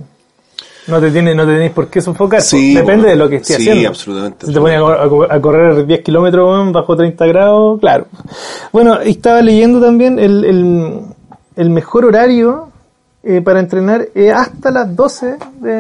[0.88, 2.42] No te tiene, no te tenéis por qué sofocar.
[2.42, 3.90] Sí, Depende de lo que estés Sí, haciendo.
[3.90, 7.80] absolutamente, Si te pones a, cor- a cor- a correr 10 kilómetros bajo 30 grados,
[7.80, 8.08] claro.
[8.72, 11.00] Bueno, y estaba leyendo también el, el,
[11.60, 12.70] el mejor horario
[13.24, 15.72] eh, para entrenar es hasta las 12 de,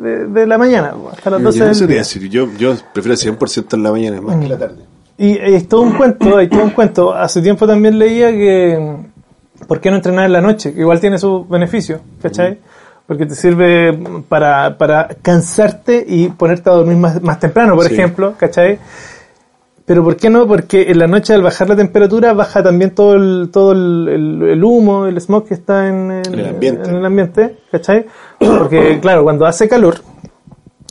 [0.00, 0.94] de, de la mañana.
[1.12, 4.36] Hasta las 12 Yo, del a decir, yo, yo prefiero 100% en la mañana más
[4.36, 4.76] que en la tarde.
[5.16, 7.14] Y es todo un cuento, hay todo un cuento.
[7.14, 8.76] Hace tiempo también leía que
[9.60, 10.74] mm, ¿por qué no entrenar en la noche?
[10.74, 12.58] Que igual tiene sus beneficios, ¿cachai?
[13.06, 13.96] Porque te sirve
[14.28, 17.94] para, para cansarte y ponerte a dormir más, más temprano, por Sí.
[17.94, 18.78] ejemplo, ¿cachai?
[19.86, 20.46] Pero ¿por qué no?
[20.46, 24.48] Porque en la noche al bajar la temperatura baja también todo el, todo el, el-
[24.50, 26.88] el humo, el smog que está en, en- En el ambiente.
[26.90, 28.06] en el ambiente, ¿cachai?
[28.38, 29.96] Porque claro, cuando hace calor,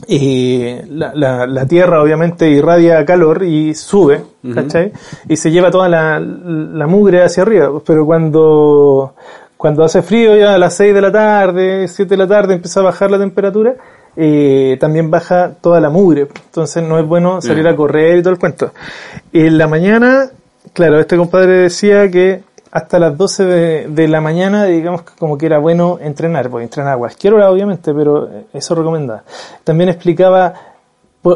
[0.08, 4.22] y la, la, la Tierra obviamente irradia calor y sube,
[4.54, 4.92] ¿cachai?
[5.30, 7.72] Y se lleva toda la, la mugre hacia arriba.
[7.86, 9.14] Pero cuando,
[9.56, 12.82] cuando hace frío ya a las 6 de la tarde, 7 de la tarde empieza
[12.82, 13.76] a bajar la temperatura,
[14.16, 16.28] eh, también baja toda la mugre.
[16.46, 18.72] Entonces no es bueno salir a correr y todo el cuento.
[19.32, 20.30] En la mañana,
[20.74, 25.38] claro, este compadre decía que hasta las 12 de, de la mañana, digamos que como
[25.38, 29.24] que era bueno entrenar, pues entrenar a cualquier hora obviamente, pero eso recomendaba.
[29.64, 30.73] También explicaba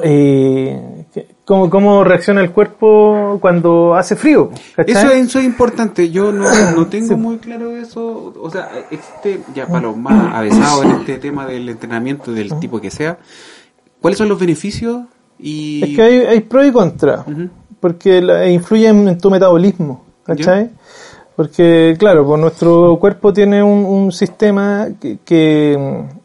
[0.04, 1.06] eh,
[1.46, 4.50] cómo, cómo reacciona el cuerpo cuando hace frío.
[4.76, 6.46] Eso es, eso es importante, yo no,
[6.76, 11.18] no tengo muy claro eso, o sea, existe ya para los más avesados en este
[11.18, 13.18] tema del entrenamiento del tipo que sea,
[14.02, 15.04] ¿cuáles son los beneficios?
[15.40, 15.84] Y...
[15.84, 17.24] Es que hay, hay pro y contra,
[17.80, 20.72] porque la- influyen en tu metabolismo, ¿cachai?
[21.36, 26.18] Porque, claro, pues nuestro cuerpo tiene un, un sistema que, que, mm,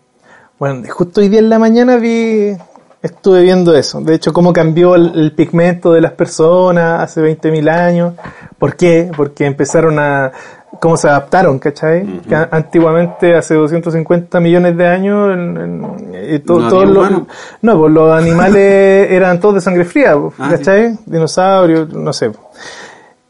[0.58, 2.56] bueno, justo hoy día en la mañana vi,
[3.02, 7.68] estuve viendo eso, de hecho, cómo cambió el, el pigmento de las personas hace 20.000
[7.70, 8.14] años,
[8.58, 9.10] ¿por qué?
[9.16, 10.30] Porque empezaron a,
[10.80, 12.20] cómo se adaptaron, ¿cachai?
[12.50, 15.56] Antiguamente, hace 250 millones de años, en-
[16.14, 17.10] en- to- No todos los,
[17.62, 20.96] no, pues los animales eran todos de sangre fría, pues, Ah, ¿cachai?
[21.06, 22.30] Dinosaurios, no sé.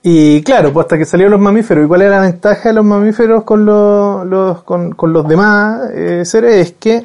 [0.04, 1.84] Y claro, pues hasta que salieron los mamíferos.
[1.84, 5.90] ¿Y cuál era la ventaja de los mamíferos con los, los- con, con los demás
[5.94, 6.54] eh, seres?
[6.66, 7.04] Es que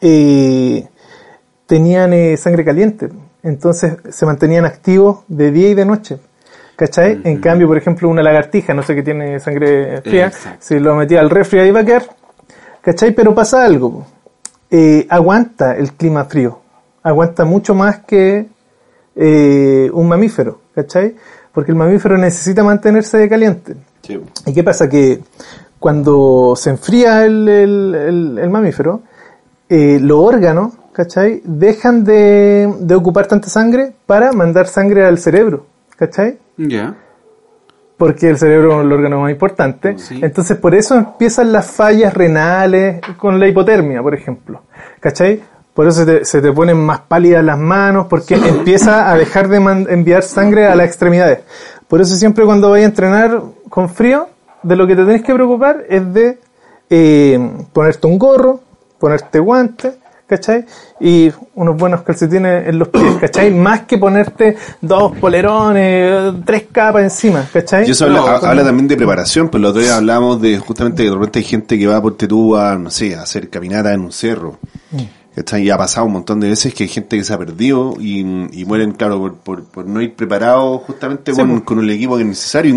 [0.00, 0.88] eh,
[1.66, 3.08] tenían eh, sangre caliente.
[3.42, 6.18] Entonces se mantenían activos de día y de noche.
[6.76, 7.20] ¿Cachai?
[7.24, 10.58] En cambio, por ejemplo, una lagartija, no sé qué tiene sangre fría, Exacto.
[10.60, 12.04] si lo metía al refri ahí va a quedar.
[12.82, 13.12] ¿Cachai?
[13.14, 14.06] Pero pasa algo.
[14.70, 16.58] Eh, aguanta el clima frío.
[17.02, 18.46] Aguanta mucho más que
[19.14, 20.60] eh, un mamífero.
[20.74, 21.14] ¿Cachai?
[21.52, 23.74] Porque el mamífero necesita mantenerse caliente.
[24.02, 24.20] Sí.
[24.44, 24.88] ¿Y qué pasa?
[24.88, 25.20] Que
[25.78, 29.00] cuando se enfría el, el- el- el mamífero,
[29.68, 31.42] eh, los órganos, ¿cachai?
[31.44, 36.38] Dejan de, de ocupar tanta sangre para mandar sangre al cerebro, ¿cachai?
[36.56, 36.96] Ya.
[37.98, 39.98] Porque el cerebro es el órgano más importante.
[39.98, 40.18] Sí.
[40.22, 44.62] Entonces, por eso empiezan las fallas renales con la hipotermia, por ejemplo.
[44.98, 45.42] ¿Cachai?
[45.74, 49.48] Por eso se te, se te ponen más pálidas las manos, porque empieza a dejar
[49.48, 49.58] de
[49.90, 51.40] enviar sangre a las extremidades.
[51.88, 54.28] Por eso siempre cuando vayas a entrenar con frío,
[54.62, 56.38] de lo que te tenés que preocupar es de
[56.88, 58.60] eh, ponerte un gorro,
[58.98, 59.94] ponerte guantes,
[60.26, 60.64] ¿cachai?
[61.00, 63.50] Y unos buenos calcetines en los pies, ¿cachai?
[63.54, 67.86] Más que ponerte dos polerones, tres capas encima, ¿cachai?
[67.88, 70.40] Y eso habla, No, ha- como- habla también de preparación, pues el otro día hablamos
[70.40, 73.22] de justamente que de repente hay gente que va por tú a, no sé, a
[73.22, 74.58] hacer caminata en un cerro.
[75.34, 75.64] ¿cachai?
[75.64, 78.20] Y ha pasado un montón de veces que hay gente que se ha perdido y,
[78.58, 81.62] y mueren, claro, por, por, por no ir preparados justamente Sí, con, pues.
[81.62, 82.74] con el equipo que es necesario.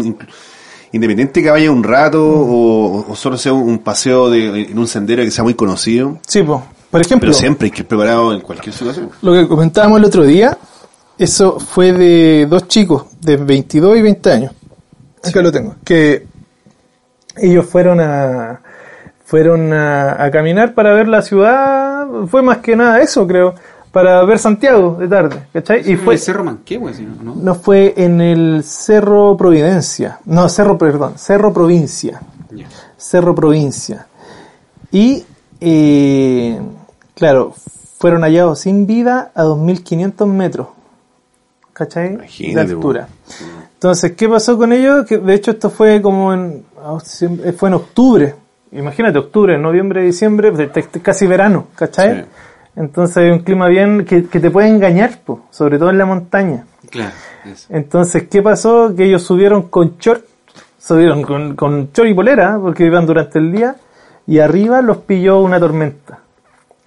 [0.91, 5.23] Independiente que vaya un rato o, o solo sea un paseo de, en un sendero
[5.23, 6.63] que sea muy conocido, Sí, po.
[6.91, 9.09] Por ejemplo, pero siempre hay que ir preparado en cualquier situación.
[9.21, 10.57] lo que comentábamos el otro día,
[11.17, 14.51] eso fue de dos chicos de 22 y 20 años.
[15.23, 15.75] Acá lo tengo.
[15.83, 16.25] Que
[17.37, 18.61] ellos fueron a
[19.25, 23.53] fueron a, a caminar para ver la ciudad, fue más que nada eso, creo,
[23.91, 25.91] para ver Santiago de tarde, ¿cachai?
[25.91, 27.35] Y fue el Cerro Manquehue, si no, ¿no?
[27.35, 32.21] no fue en el Cerro Providencia, no, Cerro, perdón, Cerro Provincia.
[32.97, 34.07] Cerro Provincia.
[34.91, 35.23] Y,
[35.61, 36.59] eh,
[37.19, 37.53] Claro,
[37.97, 40.67] fueron hallados sin vida a 2.500 metros.
[41.73, 42.13] ¿Cachai?
[42.15, 43.07] Imagínate, de altura.
[43.73, 45.05] Entonces, ¿qué pasó con ellos?
[45.05, 48.35] Que de hecho esto fue como en, ah, siempre- fue en octubre.
[48.71, 50.51] Imagínate, octubre, noviembre, diciembre,
[51.01, 52.21] casi verano, ¿cachai?
[52.21, 52.25] Sí.
[52.75, 56.05] Entonces hay un clima bien que, que te puede engañar, po, sobre todo en la
[56.05, 56.65] montaña.
[56.89, 57.11] Claro,
[57.45, 57.67] eso.
[57.69, 58.93] Entonces, ¿qué pasó?
[58.95, 60.23] Que ellos subieron con short,
[60.77, 63.75] subieron con, con short y polera, porque iban durante el día,
[64.27, 66.19] y arriba los pilló una tormenta.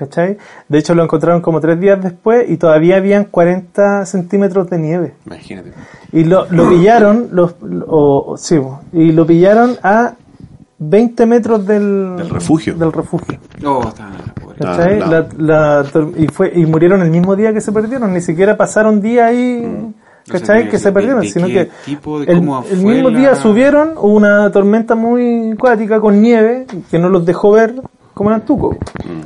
[0.03, 0.37] ¿Cachai?
[0.69, 5.15] De hecho, lo encontraron como tres días después y todavía habían 40 centímetros de nieve.
[5.27, 5.73] Imagínate.
[6.13, 7.55] Y lo, lo pillaron, los,
[7.87, 8.59] o- o- sí,
[8.93, 10.15] y lo pillaron a
[10.79, 12.75] 20 metros del, Del refugio.
[12.75, 13.39] Del refugio.
[13.65, 14.11] Oh, está
[14.59, 14.99] ¿Cachai?
[14.99, 15.85] La, la
[16.17, 19.93] y, fue, y murieron el mismo día que se perdieron, ni siquiera pasaron día ahí,
[20.29, 20.59] ¿cachai?
[20.59, 24.51] O sea, que se perdieron, sino que tipo, de el, mismo la- día subieron, una
[24.51, 27.75] tormenta muy acuática con nieve que no los dejó ver
[28.15, 28.77] como en Antuco,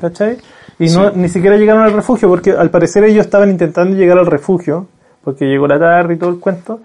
[0.01, 0.37] ¿cachai?
[0.79, 4.27] Y no, ni siquiera llegaron al refugio porque al parecer ellos estaban intentando llegar al
[4.27, 4.87] refugio
[5.25, 6.81] porque llegó la tarde y todo el cuento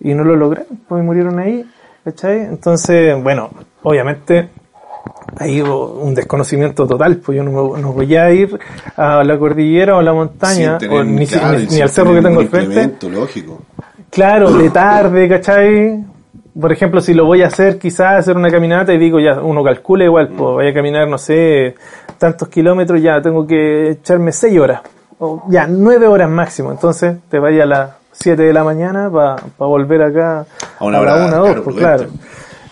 [0.00, 1.64] y no lo lograron, pues murieron ahí,
[2.04, 2.40] ¿cachai?
[2.40, 3.50] Entonces, bueno,
[3.82, 4.48] obviamente
[5.38, 8.58] ahí hubo un desconocimiento total, pues yo no, me- no voy a ir
[8.96, 12.22] a la cordillera o a la montaña, o ni, claro, ni- ni al cerro que
[12.22, 13.08] tengo al frente.
[13.10, 13.62] lógico.
[14.10, 16.04] Claro, de tarde, ¿cachai?
[16.58, 19.62] Por ejemplo, si lo voy a hacer, quizás hacer una caminata y digo, ya, uno
[19.62, 21.74] calcula igual, pues voy a caminar, no sé,
[22.18, 24.80] tantos kilómetros, ya tengo que echarme seis horas,
[25.18, 26.70] o ya nueve horas máximo.
[26.72, 30.46] Entonces, te vaya a las 7 de la mañana para volver acá
[30.78, 32.04] A una la hora, una, dos, claro, pues prudente.
[32.06, 32.10] claro.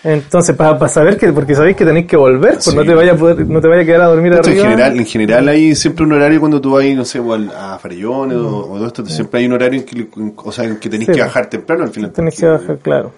[0.03, 2.75] Entonces, para saber que, porque sabéis que tenéis que volver, pues Sí.
[2.75, 4.57] no te vaya a poder, no te vaya a quedar a dormir De hecho, en
[4.59, 4.69] arriba.
[4.71, 7.79] general, en general hay siempre un horario cuando tú vas, no sé, o al- a
[7.79, 10.89] Farellones o, o todo esto, siempre hay un horario en que, o sea, en que
[10.89, 11.13] tenés Sí.
[11.13, 12.11] que bajar temprano al final.
[12.11, 13.11] Tenés que bajar, claro.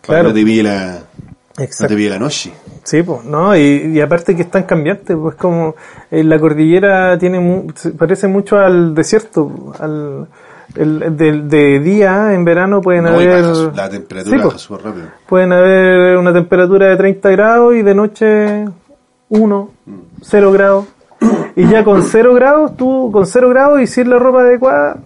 [0.00, 0.98] Claro, no te pille la,
[1.56, 1.86] no exacto.
[1.88, 2.52] te pille la noche.
[2.88, 3.60] Sí, pues, no, y,
[3.94, 5.74] y aparte que es tan cambiante, pues como
[6.10, 7.66] eh, la cordillera tiene mu-
[7.98, 10.26] parece mucho al desierto, al
[10.74, 14.84] el, de, de día en verano pueden No, haber baja la temperatura Sí, baja súper
[14.86, 15.06] rápido.
[15.28, 18.64] pueden haber una temperatura de 30 grados y de noche
[19.28, 19.70] 1,
[20.22, 20.86] 0 grados.
[21.56, 24.98] Y ya con 0 grados, tú con 0 grados y sin la ropa adecuada,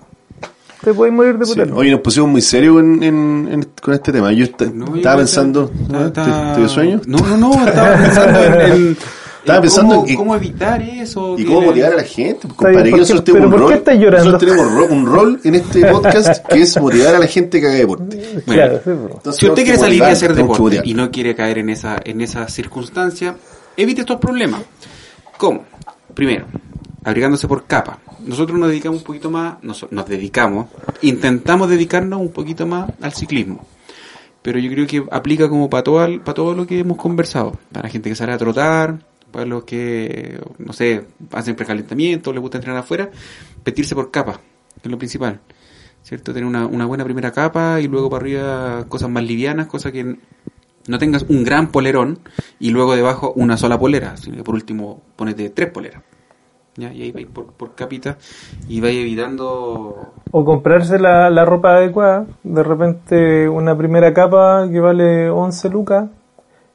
[0.83, 1.55] te puedes morir de Sí.
[1.61, 1.75] puta.
[1.75, 4.33] Oye, nos pusimos muy serios en, en- en- con este tema.
[4.33, 5.71] Yo No, yo estaba pensando,
[6.07, 7.01] está- ¿Te, te sueño?
[7.07, 8.97] No, no, no, estaba pensando en, en-
[9.43, 11.35] Estaba en pensando cómo, en- cómo evitar eso.
[11.37, 12.47] ¿Y cómo motivar a la gente?
[12.47, 14.31] Bien, compadre, que ¿por nosotros tenemos pero un rol, estás llorando?
[14.31, 17.67] nosotros tenemos ro- un rol en este podcast que es motivar a la gente que
[17.67, 18.43] haga deporte.
[18.47, 18.97] Claro, sí, pues.
[19.17, 22.21] Entonces, Si usted quiere salir motivar, hacer deporte y no quiere caer en esa en
[22.21, 23.35] esa circunstancia,
[23.77, 24.63] evite estos problemas.
[25.39, 25.65] ¿Cómo?
[26.15, 26.45] Primero,
[27.05, 27.99] abrigándose por capa.
[28.25, 30.69] Nosotros nos dedicamos un poquito más, nos, nos dedicamos,
[31.03, 33.67] intentamos dedicarnos un poquito más al ciclismo.
[34.43, 37.59] Pero yo creo que aplica como para todo, para todo lo que hemos conversado.
[37.71, 38.99] Para la gente que sale a trotar,
[39.31, 43.11] para los que, no sé, hacen precalentamiento, les gusta entrenar afuera,
[43.65, 44.41] vestirse por capa,
[44.81, 45.41] que es lo principal.
[46.03, 46.33] ¿Cierto?
[46.33, 50.17] Tener una, una buena primera capa y luego para arriba cosas más livianas, cosas que
[50.89, 52.19] no tengas un gran polerón
[52.59, 56.03] y luego debajo una sola polera, sino que por último ponete tres poleras.
[56.77, 56.93] ¿Ya?
[56.93, 58.17] Y ahí vais por, por capita
[58.67, 64.81] y vais evitando O comprarse la, la ropa adecuada, de repente una primera capa que
[64.81, 66.07] vale 11 lucas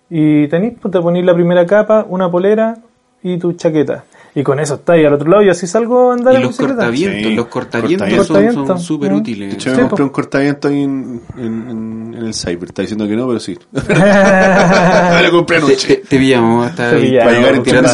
[0.10, 2.78] y tenéis, pues te ponéis la primera capa, una polera
[3.24, 4.04] y tu chaqueta.
[4.36, 6.52] Y con eso estáis al otro lado y así salgo a andar y en los
[6.52, 6.76] bicicleta.
[6.76, 8.84] cortavientos, Sí, los cortavientos son- son cortavientos.
[8.84, 9.14] súper Mm.
[9.16, 9.54] De útiles.
[9.56, 9.88] hecho, Sí, me po.
[9.90, 12.66] compré un cortaviento ahí en, en, en- en el Cyber.
[12.70, 13.58] Está diciendo que no, pero sí.
[13.74, 15.88] lo compré Te, anoche.
[15.88, 17.28] te, te pillamos hasta Te ahí pillamos.
[17.28, 17.88] Va a llegar en tres tirando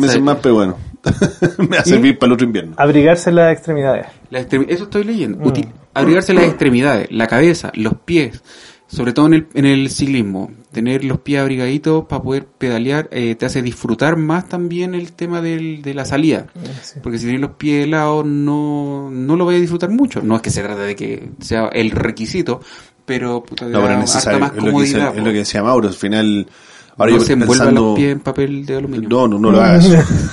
[0.00, 0.76] meses más, pero bueno.
[1.58, 2.74] me va a servir para el otro invierno.
[2.76, 4.06] Abrigarse las extremidades.
[4.30, 5.38] La extremi- eso estoy leyendo.
[5.38, 5.52] Mm.
[5.94, 8.42] Abrigarse las extremidades, la cabeza, los pies,
[8.86, 10.50] sobre todo en el, en el ciclismo.
[10.72, 15.42] Tener los pies abrigaditos para poder pedalear eh, te hace disfrutar más también el tema
[15.42, 16.46] del, de la salida.
[16.82, 17.00] Sí.
[17.02, 20.22] Porque si tienes los pies helados no, no lo vas a disfrutar mucho.
[20.22, 22.60] No es que se trate de que sea el requisito,
[23.04, 24.38] pero puta, No, pero necesario.
[24.40, 25.18] más Es lo, que dice, comodidad.
[25.18, 25.88] es lo que decía Mauro.
[25.88, 26.46] Al final,
[26.96, 29.08] ahora no yo se pensando, los pies en papel de aluminio.
[29.08, 29.88] No, no, no lo hagas.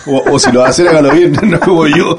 [0.08, 2.18] O, o si lo vas a hacer, hágalo bien, no como yo.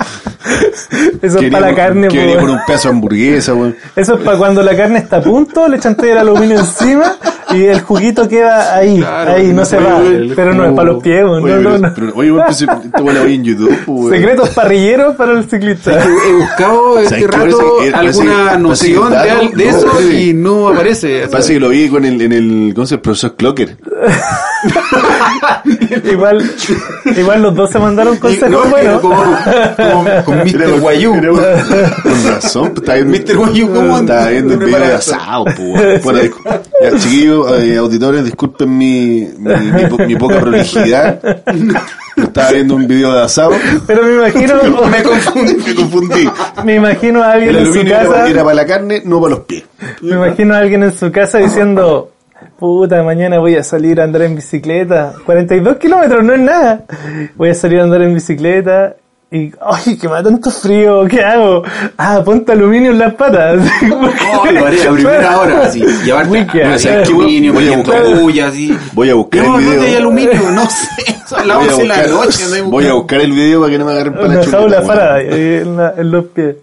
[1.22, 3.76] Eso es para la carne, Que venía con un pedazo de hamburguesa, weón.
[3.96, 7.16] Eso es para cuando la carne está a punto, le echan el aluminio encima
[7.52, 10.00] y el juguito queda ahí, Claro, ahí, no no se va.
[10.36, 11.92] Pero no es para los pies, Oye, no, no, no.
[11.94, 14.12] pero- oye, weón, pues, te voy a ver en YouTube, weón.
[14.14, 15.98] Secretos parrilleros para el ciclista.
[16.04, 19.16] He buscado ¿Sabes este rato que- alguna noción de,
[19.64, 21.26] de no, eso y no aparece.
[21.30, 22.98] Parece que lo vi con el, en el, ¿cómo se llama?
[22.98, 23.76] El profesor Clocker.
[26.12, 26.50] igual,
[27.16, 29.00] igual los dos se mandaron consejos No, buenos.
[29.00, 29.16] como,
[29.76, 30.80] como con Mr.
[30.80, 31.10] Guayú.
[31.12, 33.18] Con razón, pues, está viendo.
[33.18, 33.36] Mr.
[33.36, 36.02] Guayú, ¿cómo Está viendo el video de asado, pues.
[36.02, 36.20] Bueno,
[36.82, 41.20] ya, chiquillos, eh, auditores, disculpen mi, mi, mi po- mi poca prolijidad.
[42.16, 43.52] Estaba viendo un video de asado.
[43.86, 44.54] Pero me imagino,
[44.90, 45.54] Me confundí.
[45.66, 46.28] Me confundí.
[46.64, 49.44] me imagino a alguien El en su casa, era para la carne, no para los
[49.44, 49.64] pies.
[50.02, 52.10] me imagino a alguien en su casa diciendo,
[52.58, 55.14] puta, mañana voy a salir a andar en bicicleta.
[55.24, 56.84] 42 kilómetros, no es nada.
[57.36, 58.96] Voy a salir a andar en bicicleta
[59.32, 61.62] y, ay, que me da tanto frío, ¿qué hago?
[61.96, 63.58] Ah, ponte aluminio en las patas.
[64.42, 65.80] Oh, lo haré a primera hora, así.
[66.04, 66.68] Llevarte Wikia.
[66.68, 68.76] no sé, Eh, aluminio, voy a buscar- bulla, así.
[68.92, 69.82] Voy a buscar No, el no video.
[69.82, 70.88] hay aluminio, no sé.
[71.28, 72.44] Son las Voy a 11 de la buscar- noche.
[72.48, 74.40] no hay Voy a buscar el video para que no me agarren para la Una
[74.42, 74.86] chuleta, jaula weón.
[74.88, 76.56] parada en, la- en los pies.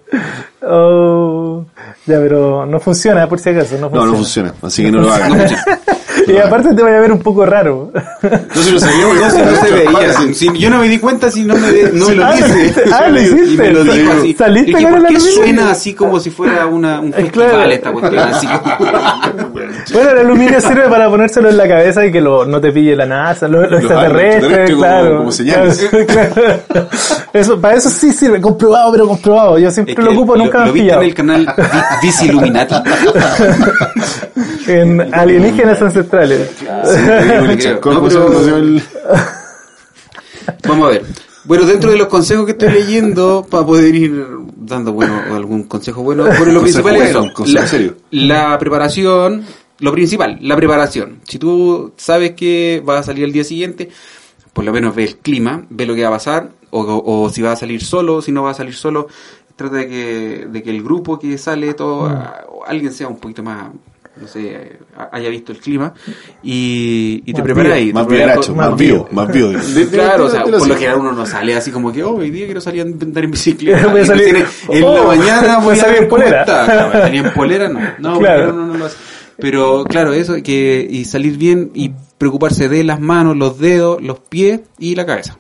[0.70, 1.66] Oh,
[2.06, 4.08] ya, pero no funciona, por si acaso, no No, funciona.
[4.08, 5.40] no funciona, así que no lo hagan.
[6.28, 7.92] Y aparte te vaya a ver un poco raro.
[7.94, 10.34] No se lo sabía, No, si no se veía.
[10.34, 12.48] Si- yo no me di cuenta si no me, no me lo Ah, dice.
[12.50, 12.84] lo hiciste.
[12.94, 13.72] Ah, lo Y me hiciste.
[13.72, 14.34] lo dijo así.
[14.34, 15.32] Saliste dije, ¿por el qué aluminio?
[15.34, 17.72] suena así como si fuera una, un festival claro.
[17.72, 18.24] esta cuestión?
[18.30, 18.48] Así.
[19.94, 22.96] Bueno, el aluminio sirve para ponérselo en la cabeza y que lo, no te pille
[22.96, 25.18] la NASA, los, los Los extraterrestres, extraterrestres como- claro.
[25.18, 25.90] como señales.
[26.08, 26.88] Claro.
[27.34, 29.58] Eso, para eso sí sirve, comprobado, pero comprobado.
[29.60, 31.02] Yo siempre Es que lo ocupo, nunca me lo viste pillado.
[31.02, 32.76] en el canal Vi- Vice Illuminati.
[34.68, 36.17] En alienígenas ancestrales.
[36.24, 36.48] El-
[40.68, 41.04] Vamos a ver.
[41.46, 44.26] Bueno, dentro de los consejos que estoy leyendo, para poder ir
[44.58, 47.96] dando bueno algún consejo bueno, bueno, lo Consejo principal es eso, la, serio.
[48.12, 49.46] la preparación,
[49.80, 51.20] lo principal, la preparación.
[51.26, 53.90] Si tú sabes que vas a salir el día siguiente,
[54.52, 57.30] por lo menos ve el clima, ve lo que va a pasar, o, o- o
[57.30, 59.08] si va a salir solo, si no va a salir solo,
[59.56, 63.20] trata de que, de que el grupo que sale, todo, a- o alguien sea un
[63.20, 63.70] poquito más,
[64.22, 65.94] no sé, a- haya visto el clima,
[66.44, 67.94] y, y te ahí.
[67.94, 69.52] Más con- más vivo, más vivo.
[69.92, 72.46] claro, o sea, por lo general uno no sale así como que, oh, hoy día
[72.46, 73.88] quiero salir a andar en bicicleta.
[73.92, 76.42] Voy a Y salir- tiene- en la oh, mañana voy a salir en polera.
[76.42, 77.08] está.
[77.10, 77.80] En polera no.
[78.00, 78.54] No, claro.
[78.54, 78.98] no, no lo hace.
[79.40, 84.20] Pero claro, eso, que y salir bien y preocuparse de las manos, los dedos, los
[84.20, 85.38] pies y la cabeza.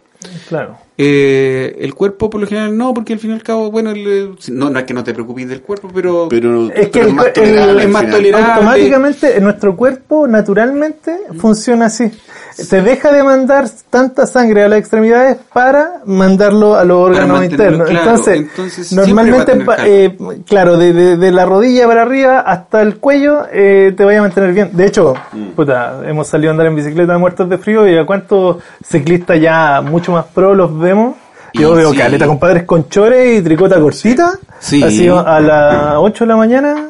[0.49, 0.77] Claro.
[0.99, 4.35] Eh, el cuerpo por lo general no, porque al fin y al cabo, bueno, el-
[4.51, 6.27] no, no es que no te preocupes del cuerpo, pero...
[6.27, 8.17] Pero, Es que pero el- más el- tolerable es más final.
[8.17, 8.51] tolerable.
[8.53, 12.05] Automáticamente en nuestro cuerpo naturalmente funciona así.
[12.53, 17.87] Se deja de mandar tanta sangre a las extremidades para mandarlo a los órganos internos.
[17.89, 23.43] claro, entonces, normalmente, eh, claro, de, de- de la rodilla para arriba hasta el cuello
[23.51, 24.69] eh, te vaya a mantener bien.
[24.73, 25.49] De hecho, Mm.
[25.55, 29.81] puta, hemos salido a andar en bicicleta muertos de frío y a cuántos ciclistas ya
[29.81, 31.15] mucho más pro los vemos.
[31.53, 31.97] Yo veo sí.
[31.97, 34.33] caleta compadres con chores y tricota cortita.
[34.59, 34.83] Sí.
[34.83, 36.86] Así a las 8 de la mañana,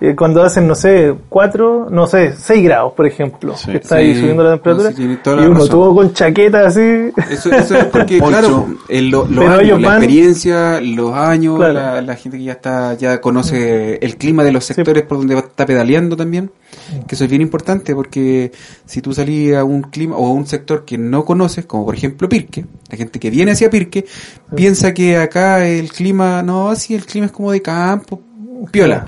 [0.00, 3.70] eh, cuando hacen, no sé, 4, no sé, 6 grados, por ejemplo, Sí.
[3.70, 4.90] que está ahí subiendo la temperatura.
[4.90, 7.10] No, sí, y uno todo con chaqueta así.
[7.30, 11.12] Eso, eso es porque, claro, el- lo- los Pero años, ellos la van- experiencia, los
[11.14, 11.72] años, Claro.
[11.72, 15.36] la, la gente que ya está, ya conoce el clima de los sectores por donde
[15.38, 16.50] está pedaleando también,
[17.06, 18.52] que eso es bien importante porque
[18.84, 21.94] si tú salís a un clima o a un sector que no conoces, como por
[21.94, 24.04] ejemplo Pirque, la gente que viene hacia Pirque,
[24.54, 28.20] piensa que acá el clima, no, sí, el clima es como de campo,
[28.70, 29.06] piola.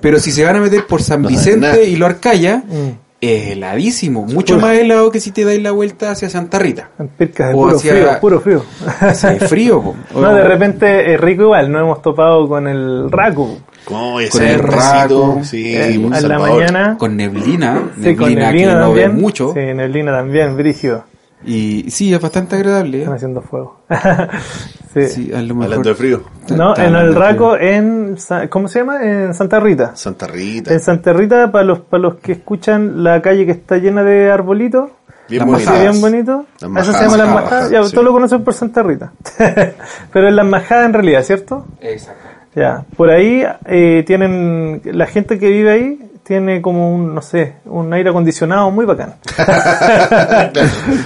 [0.00, 1.28] Pero si se van a meter por San No.
[1.28, 2.88] Vicente y lo Arcaya, Mm.
[3.20, 6.90] es heladísimo, mucho más helado que si te dais la vuelta hacia Santa Rita.
[6.98, 8.64] En Pircas de O puro hacia- frío, puro frío.
[9.00, 9.94] Hace frío, po.
[10.20, 13.58] No, de repente es rico igual, no hemos topado con el raku.
[13.84, 16.96] Con el raco, sí, eh, a la mañana.
[16.98, 19.16] con neblina, Sí, con neblina, que no también.
[19.20, 19.52] mucho.
[19.54, 21.04] Sí, neblina también, brígido.
[21.44, 22.98] Y sí, es bastante agradable.
[22.98, 23.00] ¿eh?
[23.00, 23.80] Están haciendo fuego.
[24.92, 25.08] sí.
[25.08, 25.64] Sí, a lo mejor.
[25.64, 26.22] Hablando de frío.
[26.56, 28.16] No, en el raco, en,
[28.48, 29.02] ¿cómo se llama?
[29.02, 29.94] En Santa Rita.
[29.94, 30.72] Santa Rita.
[30.72, 34.30] En Santa Rita, para los, para los que escuchan la calle que está llena de
[34.30, 34.90] arbolitos,
[35.28, 35.80] Bien majadas.
[35.80, 37.92] bien bonito, eso se llama las majadas, majadas, ya, sí.
[37.92, 39.12] todos lo conocen por Santa Rita.
[40.12, 41.66] Pero es las majadas en realidad, ¿cierto?
[41.80, 42.28] Exacto.
[42.56, 47.54] Ya, por ahí eh, tienen, la gente que vive ahí tiene como un, no sé,
[47.64, 49.16] un aire acondicionado muy bacán.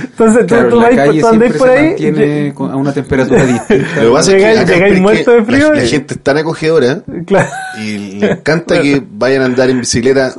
[0.05, 1.21] Entonces tú, Claro, tú la vas calle
[1.59, 4.03] por ahí, con- a una temperatura distinta.
[4.03, 6.15] Lo que pasa es que Llegáis- llegáis Pirque muerto de frío La, la y- gente
[6.15, 7.49] es tan acogedora claro,
[7.81, 10.33] y le encanta que vayan a andar en bicicleta eh,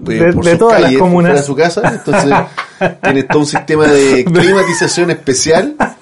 [0.00, 1.28] de- por de sus todas las calles, por comunas.
[1.30, 1.92] fuera de su casa.
[1.94, 2.34] Entonces,
[3.02, 5.96] tiene todo un sistema de climatización especial para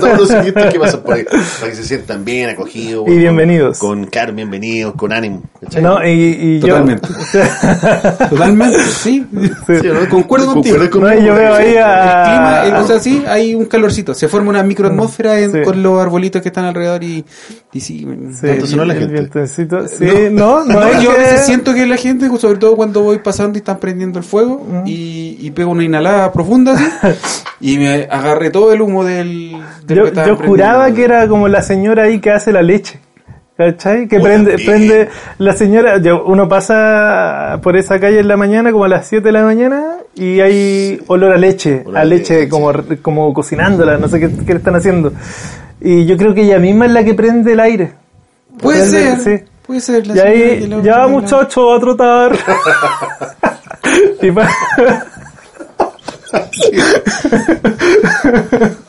[0.00, 3.06] todos los ciclistas que pasan por ahí, para que se sientan bien acogidos.
[3.08, 3.78] Y bienvenidos.
[3.78, 5.42] Con, claro, bienvenidos, con ánimo.
[5.60, 5.82] ¿cachai?
[5.82, 7.08] no, y, y yo, Totalmente.
[8.30, 9.26] Totalmente, sí.
[9.66, 10.08] Sí, ¿no?
[10.08, 10.78] Concuerdo contigo.
[10.78, 14.14] No, yo veo ahí El clima, eh, a, o sea, sí, hay un calorcito.
[14.14, 15.58] Se forma una microatmósfera en- Sí.
[15.62, 17.24] con los arbolitos que están alrededor y,
[17.72, 18.06] y sí.
[18.40, 19.12] Sí, ¿Tanto sonó la el gente?
[19.14, 19.86] vientecito.
[19.86, 23.02] Sí, no, no, es yo a que- veces siento que la gente, sobre todo cuando
[23.02, 26.84] voy pasando y están prendiendo el fuego, y, y pego una inhalada profunda así,
[27.60, 29.52] y me agarré todo el humo del,
[29.86, 32.98] Yo, yo juraba que era como la señora ahí que hace la leche.
[33.56, 34.08] ¿Cachai?
[34.08, 35.08] Que prende, prende
[35.38, 39.26] la señora, yo- uno pasa por esa calle en la mañana como a las 7
[39.26, 42.48] de la mañana y hay olor a leche, Olor a leche leche.
[42.48, 42.72] como,
[43.02, 45.12] como cocinándola, no sé qué, qué le están haciendo.
[45.80, 47.92] Y yo creo que ella misma es la que prende el aire.
[48.58, 49.38] Puede Prende- ser.
[49.40, 49.44] sí.
[49.66, 50.06] Puede ser.
[50.06, 52.32] la Y señora ahí, que la- ya muchacho a trotar.
[54.22, 54.30] y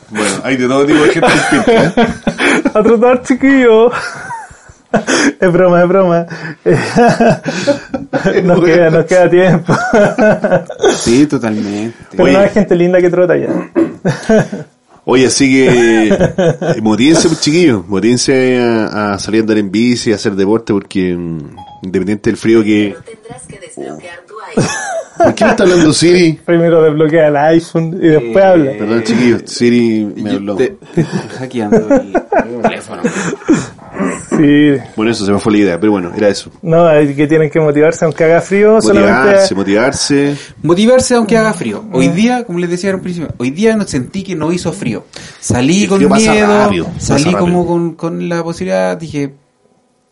[0.44, 1.26] hay de todo tipo de gente
[1.68, 1.92] ¿eh?
[2.74, 3.90] a trotar chiquillo.
[5.40, 6.26] es broma, es broma.
[8.44, 9.74] nos, queda, nos queda tiempo.
[10.96, 11.96] Sí, totalmente.
[12.10, 12.32] Pero Oye.
[12.34, 13.48] no hay gente linda que trota ya.
[15.06, 20.12] Oye, así que eh, motívense, pues, chiquillos, motívense a, a salir a andar en bici,
[20.12, 22.96] a hacer deporte, porque mm, independiente del frío que...
[23.04, 24.93] Tendrás que desbloquear tu iPhone.
[25.16, 26.32] ¿Por qué me está hablando Siri?
[26.44, 28.72] Primero desbloquea el iPhone y después habla.
[28.78, 30.56] Perdón, chiquillos, Siri me habló.
[30.56, 33.02] te, te estoy hackeando el teléfono.
[34.36, 34.82] Sí.
[34.96, 36.50] Bueno, eso se me fue la idea, pero bueno, era eso.
[36.62, 38.74] No, hay que tienen que motivarse aunque haga frío.
[38.74, 40.36] Motivarse, solamente motivarse.
[40.62, 41.84] Motivarse aunque haga frío.
[41.92, 45.04] Hoy día, como les decía al principio, hoy día no sentí que no hizo frío.
[45.38, 49.32] Salí con miedo, rápido, salí como con, con la posibilidad, dije,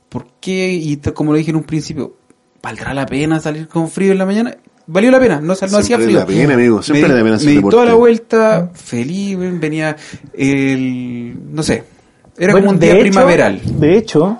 [0.08, 0.72] ¿por qué?
[0.72, 2.14] Y como lo dije en un principio,
[2.62, 4.56] ¿valdrá la pena salir con frío en la mañana?
[4.86, 6.18] Valió la pena, no, no hacía frío.
[6.20, 9.96] la pena, amigo, siempre me, la pena me di toda la vuelta, feliz, venía
[10.34, 11.84] el, no sé,
[12.36, 13.60] era Bueno, como un de día hecho- primaveral.
[13.78, 14.38] De hecho,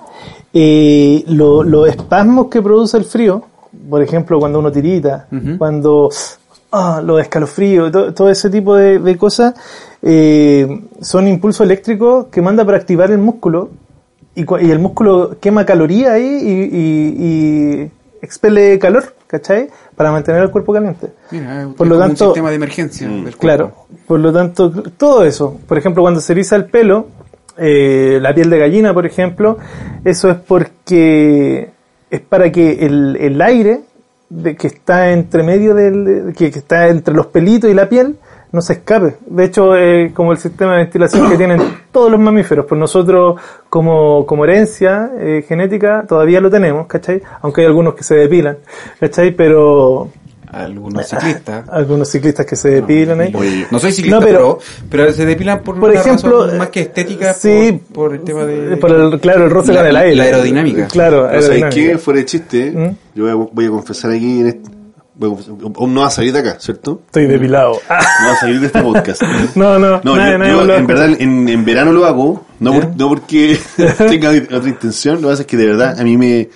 [0.53, 3.43] eh, lo- los espasmos que produce el frío,
[3.89, 5.27] por ejemplo, cuando uno tirita,
[5.57, 6.09] cuando
[6.71, 9.53] ah, los escalofríos, to- todo ese tipo de, de cosas,
[10.01, 10.67] eh,
[11.01, 13.69] son impulsos eléctricos que manda para activar el músculo
[14.35, 17.91] y, y el músculo quema caloría ahí y, y- y
[18.23, 19.67] expele calor, ¿cachai?
[19.95, 21.07] Para mantener el cuerpo caliente.
[21.31, 23.07] Mira, Por es lo como tanto- un sistema de emergencia.
[23.07, 23.39] del cuerpo.
[23.39, 23.73] Claro,
[24.07, 25.59] por lo tanto, todo eso.
[25.67, 27.07] Por ejemplo, cuando se eriza el pelo,
[27.57, 29.57] eh, la piel de gallina, por ejemplo,
[30.03, 31.69] eso es porque
[32.09, 33.81] es para que el, el aire
[34.29, 38.15] de, que está entre medio del, que, que está entre los pelitos y la piel
[38.53, 39.15] no se escape.
[39.25, 41.59] De hecho, eh, como el sistema de ventilación que tienen
[41.91, 43.35] todos los mamíferos, pues nosotros
[43.69, 47.21] como, como herencia eh, genética todavía lo tenemos, ¿cachai?
[47.41, 48.57] Aunque hay algunos que se depilan,
[48.99, 49.31] ¿cachai?
[49.35, 50.07] Pero
[50.51, 51.67] Algunos ciclistas.
[51.71, 53.33] algunos ciclistas que se depilan ahí.
[53.35, 56.57] Oye, No soy ciclista, No, pero- pero, pero se depilan por, por una ejemplo, razón
[56.59, 58.77] más que estética, sí, por, por el tema de...
[58.77, 60.15] Por el, claro, el roce La- con el aire.
[60.15, 60.87] la aerodinámica.
[60.89, 61.91] Claro, ¿No sabéis aerodinámica.
[61.93, 61.97] qué?
[61.97, 62.95] Fuera de chiste, ¿Mm?
[63.15, 64.69] yo voy a, voy a confesar aquí en este...
[65.19, 67.01] no va a salir de acá, ¿cierto?
[67.05, 67.79] Estoy depilado.
[67.89, 69.21] Ah, No va a salir de este podcast.
[69.55, 71.65] no, no, No, nadie, yo, nadie yo me lo va a en verdad en, en
[71.65, 73.59] verano lo hago, no, no porque
[73.97, 76.49] tenga otra intención, lo que pasa es que de verdad a mí me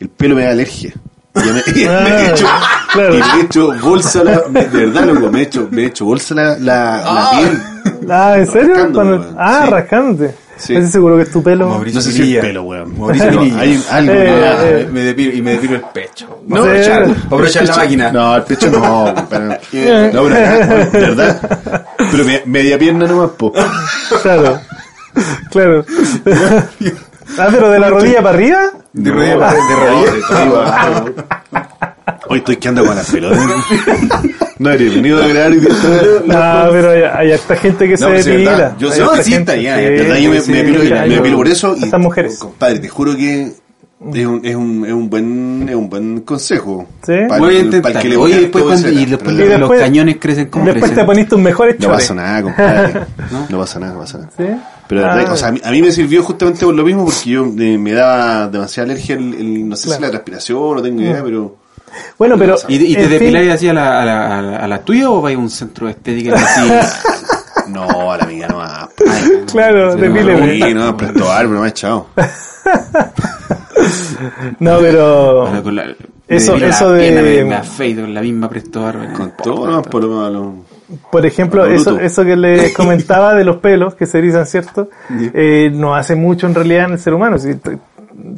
[0.00, 0.92] el pelo me da alergia.
[1.36, 2.46] Y me, y me he Ah, hecho,
[2.92, 3.14] claro.
[3.14, 6.04] y me he hecho bolsa, la, de verdad loco, me he hecho, me he hecho
[6.04, 7.62] bolsa la, la, la piel.
[8.08, 8.74] Ah, ¿en serio?
[8.74, 9.70] Rascándome, ah, Sí.
[9.70, 10.34] rascándote.
[10.56, 10.74] Sí.
[10.76, 11.68] ¿Estás seguro que es tu pelo?
[11.68, 12.40] Mauricio No sé si el Pinilla.
[12.42, 12.98] pelo, weón.
[12.98, 13.60] Mauricio Pinilla.
[13.60, 16.40] hay algo Eh, que me da- eh, me depilo, y me depilo el pecho.
[16.46, 18.12] No, para aprovechar, para aprovechar la máquina.
[18.12, 21.86] No, el pecho no, pero, no, pero acá, de verdad.
[22.10, 23.52] Pero me- media pierna nomás, po.
[24.22, 24.60] Claro.
[25.50, 25.84] Claro.
[27.38, 28.60] ah, pero de la rodilla para arriba.
[28.92, 31.64] De rodilla para- de rodilla.
[32.28, 33.38] Hoy estoy que ando con las pelotas.
[34.58, 35.56] No eres venido a grabar y
[36.26, 38.76] No, pero hay, hay harta gente que No, se sí, depila.
[38.78, 40.98] Yo sé, harta sí, está bien, sí, verdad, yo me, sí, me depilo, sí, me
[40.98, 42.38] hay- depilo por eso y Estas mujeres.
[42.38, 43.42] compadre, te juro que
[44.12, 46.86] es un, es un, es un buen es un buen consejo.
[47.06, 47.12] Sí.
[47.28, 47.92] Para Voy a el- intentar.
[47.92, 50.64] para el que le Oye, después cuando, y después Y los después- cañones crecen como
[50.66, 51.06] Después te crecen.
[51.06, 53.00] poniste un mejor No pasa nada, compadre.
[53.50, 53.58] ¿No?
[53.58, 54.30] pasa nada, no pasa nada.
[54.36, 54.44] ¿Sí?
[54.86, 55.24] Pero Ah.
[55.32, 57.78] o sea, a mí, a mí me sirvió justamente por lo mismo porque yo eh,
[57.78, 59.96] me daba demasiada alergia el, el- no sé Claro.
[59.96, 61.56] si la respiración, no tengo idea, pero
[62.18, 62.56] Bueno, pero.
[62.68, 65.20] ¿Y, y te depiláis así a la, a, la, a, la, a la tuya o
[65.20, 66.70] vais a un centro de estética así?
[67.68, 68.88] no, a la mía no más.
[69.52, 70.54] Claro, depíleme.
[70.66, 72.06] Sí, no, presto árbol, no me ha echado.
[74.58, 75.60] No, pero.
[75.62, 75.94] Con la-
[76.26, 79.12] Eso- eso de- Me, me afeito con la misma presto barba.
[79.12, 80.54] Con todo, no, por lo malo.
[81.10, 84.88] Por ejemplo, eso, eso que les comentaba de los pelos que se erizan, ¿cierto?
[85.34, 87.38] Eh, no hace mucho en realidad en el ser humano.
[87.38, 87.50] Si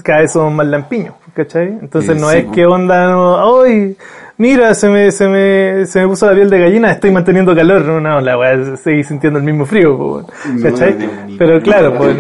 [0.03, 1.69] cada vez somos más lampiños, ¿cachai?
[1.81, 2.53] Entonces Eh, no sí, es po.
[2.53, 3.97] que onda, no, ¡ay!
[4.39, 7.83] Mira, se me, se me, se me puso la piel de gallina, estoy manteniendo calor.
[7.85, 10.27] No, no, la weá, seguí sintiendo el mismo frío, po,
[10.63, 10.95] ¿cachai?
[10.99, 12.17] No, no, ni- Pero claro, ni- pues,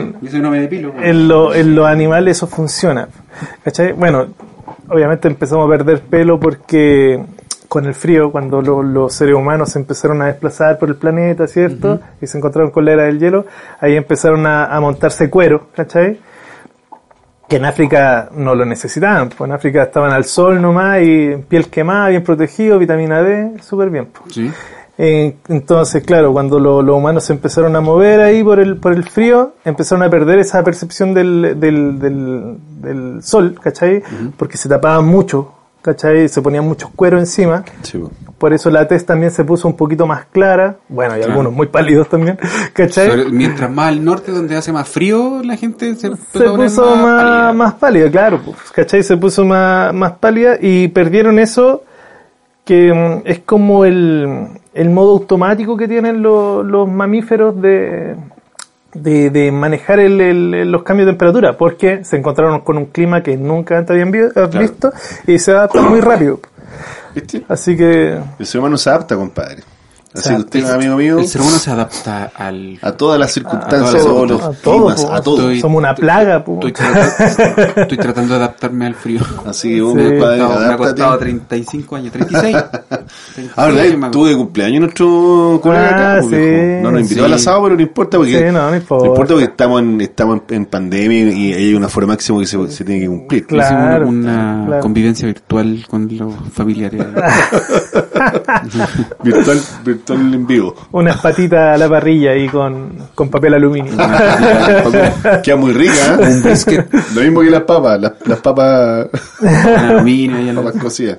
[0.61, 0.93] depilo.
[0.93, 1.05] pues.
[1.05, 3.09] en, lo- en los animales eso funciona.
[3.64, 3.93] ¿Cachai?
[3.93, 4.29] Bueno,
[4.89, 7.23] obviamente empezamos a perder pelo porque
[7.69, 11.47] con el frío, cuando lo- los seres humanos se empezaron a desplazar por el planeta,
[11.47, 12.01] ¿cierto?
[12.23, 13.45] Y se encontraron con la era del hielo,
[13.81, 16.19] ahí empezaron a, a montarse cuero, ¿cachai?
[17.49, 21.68] Que en África no lo necesitaban, pues en África estaban al sol nomás y piel
[21.68, 24.07] quemada, bien protegido, vitamina D, súper bien.
[24.12, 24.34] pues.
[24.34, 24.51] Sí.
[24.99, 28.92] Eh, Entonces, claro, cuando lo- los humanos se empezaron a mover ahí por el, por
[28.94, 34.03] el frío, empezaron a perder esa percepción del, del, del, del sol, ¿cachai?
[34.38, 36.28] Porque se tapaban mucho, ¿cachai?
[36.28, 37.62] Se ponían muchos cueros encima.
[37.82, 38.11] Sí, po.
[38.39, 41.32] Por eso la tez también se puso un poquito más clara, bueno, y Claro.
[41.32, 42.39] algunos muy pálidos también,
[42.74, 43.09] ¿cachai?
[43.11, 47.53] Sobre- mientras más al norte, donde hace más frío, la gente se, puso más, pálida.
[47.55, 49.03] más pálida, claro, pues, ¿cachai?
[49.03, 51.82] Se puso más, más pálida y perdieron eso
[52.64, 58.16] que mm, es como el, el modo automático que tienen los, los mamíferos de,
[58.93, 63.22] de, de manejar el- el- los cambios de temperatura, porque se encontraron con un clima
[63.22, 64.93] que nunca antes habían vi- visto
[65.26, 66.41] y se adaptan muy rápido.
[67.17, 67.47] ¿Viste?
[67.49, 69.62] Así que El ser humano se adapta, compadre.
[70.19, 72.79] Así que usted, amigo mío, El ser humano se adapta al...
[72.83, 75.37] a todas las circunstancias, A a todo, todos los a climas, a todo.
[75.51, 76.59] Estoy- somos una plaga, pues.
[76.67, 79.21] Estoy, trata- estoy tratando de adaptarme al frío.
[79.47, 79.99] Así que vos, Sí.
[79.99, 82.57] Me ha compadre, costado- me ha costado 35 años, 36.
[83.35, 83.83] 36 Ah, ¿verdad?
[83.85, 86.83] años me ha Tuvo de cumpleaños nuestro colega Ah, acá, pues, sí.
[86.83, 87.25] No nos invitó Sí.
[87.27, 89.14] al asado, pero no importa porque Sí, no, no importa.
[89.14, 92.85] porque estamos en, estamos en, en pandemia y hay un aforo máximo que se, se
[92.85, 93.47] tiene que cumplir.
[93.47, 94.09] Claro.
[94.09, 94.83] Una, una claro.
[94.83, 97.05] convivencia virtual con los familiares.
[99.23, 100.75] virtual, virtual en vivo.
[100.93, 103.93] Unas patitas a la parrilla ahí con, con papel aluminio.
[105.43, 106.35] Queda muy rica, ¿eh?
[106.35, 109.09] Un brisket Lo mismo que las papas, las, las papas,
[109.77, 110.53] aluminio.
[110.53, 111.19] y papas cocidas.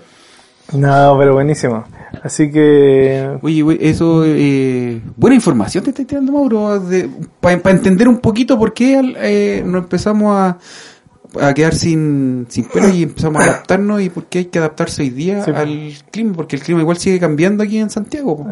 [0.74, 1.86] No, pero buenísimo.
[2.24, 6.82] Así que Oye, eso, eh, buena información te estoy tirando, Mauro,
[7.40, 10.58] para entender un poquito por qué eh, nos empezamos a,
[11.42, 15.02] a quedar sin, sin pelo y empezamos a adaptarnos y por qué hay que adaptarse
[15.04, 15.52] hoy día Sí.
[15.54, 18.38] al clima, porque el clima igual sigue cambiando aquí en Santiago.
[18.38, 18.48] po.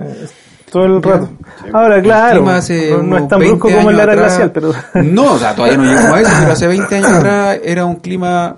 [0.71, 1.29] todo el rato.
[1.73, 4.51] Ahora, El claro, no, no es tan 20 brusco como en la era años glacial,
[4.51, 4.73] pero
[5.03, 7.95] No, o sea, todavía no llegamos a eso, pero hace 20 años atrás era un
[7.97, 8.57] clima...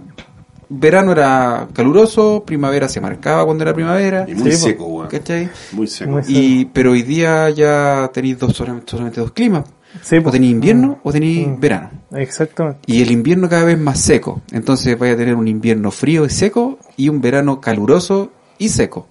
[0.70, 4.26] Verano era caluroso, primavera se marcaba cuando era primavera.
[4.28, 5.08] Y muy Sí, seco.
[5.10, 5.50] ¿Cachai?
[5.72, 6.12] Muy seco.
[6.12, 9.64] Muy Y, pero hoy día ya tenéis dos, solamente, solamente dos climas.
[10.02, 11.60] Sí, O tenéis invierno o tenéis Mm.
[11.60, 11.90] verano.
[12.16, 12.80] Exactamente.
[12.86, 14.42] Y el invierno cada vez más seco.
[14.52, 19.08] Entonces vais a tener un invierno frío y seco y un verano caluroso y seco.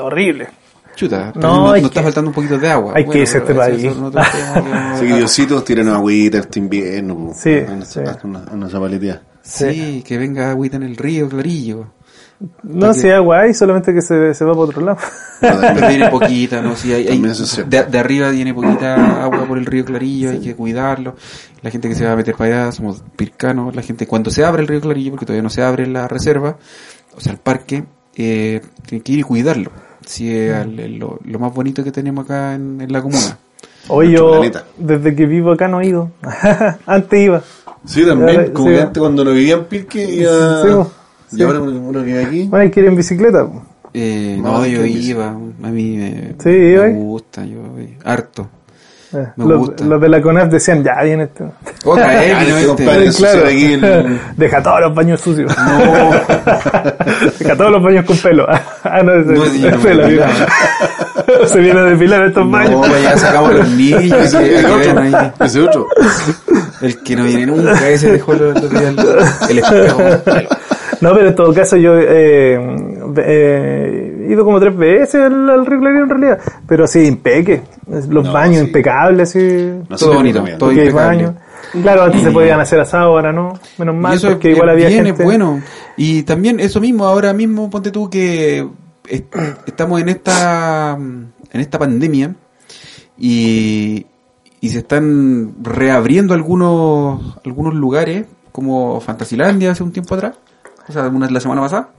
[0.00, 0.48] Horrible.
[0.94, 2.94] Chuta, No, no, no, está faltando un poquito de agua.
[2.96, 3.78] hay que irse a este país.
[3.84, 7.32] eso es otro tema que vamos a- Así que Diosito, tiren agüita este invierno.
[7.34, 8.00] Sí, Una- sí.
[8.24, 8.46] Una.
[9.42, 11.86] Sí, que venga agüita en el río, clarillo.
[12.62, 14.98] No, si hay agua hay, solamente que se, se va para otro lado.
[15.40, 16.76] Pero viene poquita, ¿no?
[16.76, 20.40] Sí, hay, También es de, de arriba viene poquita agua por el río Clarillo, hay
[20.40, 21.16] que cuidarlo.
[21.62, 23.74] La gente que se va a meter para allá, somos pircanos.
[23.74, 26.56] La gente, cuando se abre el río Clarillo, porque todavía no se abre la reserva,
[27.16, 27.84] o sea, el parque,
[28.16, 29.70] eh, tiene que ir y cuidarlo.
[30.04, 33.38] Si es al- el- lo, lo más bonito que tenemos acá en, en la comuna.
[33.88, 34.42] Hoy yo,
[34.76, 36.10] desde que vivo acá no he ido.
[36.86, 37.42] Antes iba.
[37.86, 38.86] Sí, también, Ahora, como sí, que va.
[38.86, 40.62] antes cuando no vivía en Pirque, iba...
[40.62, 40.90] Sí,
[41.34, 41.42] Sí.
[41.42, 42.44] ahora uno, vive aquí.
[42.48, 43.46] Bueno, hay que ir en bicicleta.
[43.94, 46.92] Eh, No, no, ¿qué yo iba, a mí me, Sí, me iba ahí.
[46.92, 47.58] gusta, yo
[48.04, 48.48] harto.
[49.14, 49.84] Eh, Me los, gusta.
[49.84, 51.44] los de la CONAF decían, ya viene este.
[51.84, 53.10] Otra vez, Ah, este compadre.
[53.44, 55.56] ve aquí en- Deja todos los baños sucios.
[55.56, 56.10] No.
[57.38, 58.46] Deja todos los baños con pelo.
[58.88, 60.08] Ah, no, ese No, es sí, yo no depilaba.
[60.08, 60.28] mira.
[61.48, 62.72] Se viene a depilar estos baños.
[62.72, 64.02] No, pues ya sacamos los niños.
[64.12, 65.44] Ese que- ese que otro.
[65.44, 65.86] Ese otro.
[66.82, 68.98] El que no viene nunca, ese dejó el, otro día el,
[69.50, 70.02] el espejo.
[71.00, 72.58] No, pero en todo caso yo eh,
[73.18, 76.38] eh, he ido como tres veces al, al Río Clarín en realidad.
[76.66, 77.62] Pero así, impeque.
[77.88, 78.66] Los No, baños sí.
[78.66, 79.70] impecables, así.
[79.88, 80.58] No Todo bonito, mira.
[80.58, 81.32] todo impecable.
[81.82, 83.54] Claro, antes se podían hacer asado, ahora no.
[83.78, 85.22] Menos mal, y eso porque es igual había bien, gente.
[85.22, 85.60] es bueno.
[85.96, 88.66] Y también eso mismo, ahora mismo, ponte tú que
[89.08, 89.34] est-
[89.66, 92.34] estamos en esta en esta pandemia
[93.18, 94.06] y,
[94.60, 100.34] y se están reabriendo algunos algunos lugares como Fantasilandia hace un tiempo atrás,
[100.88, 101.90] o sea, una la semana pasada,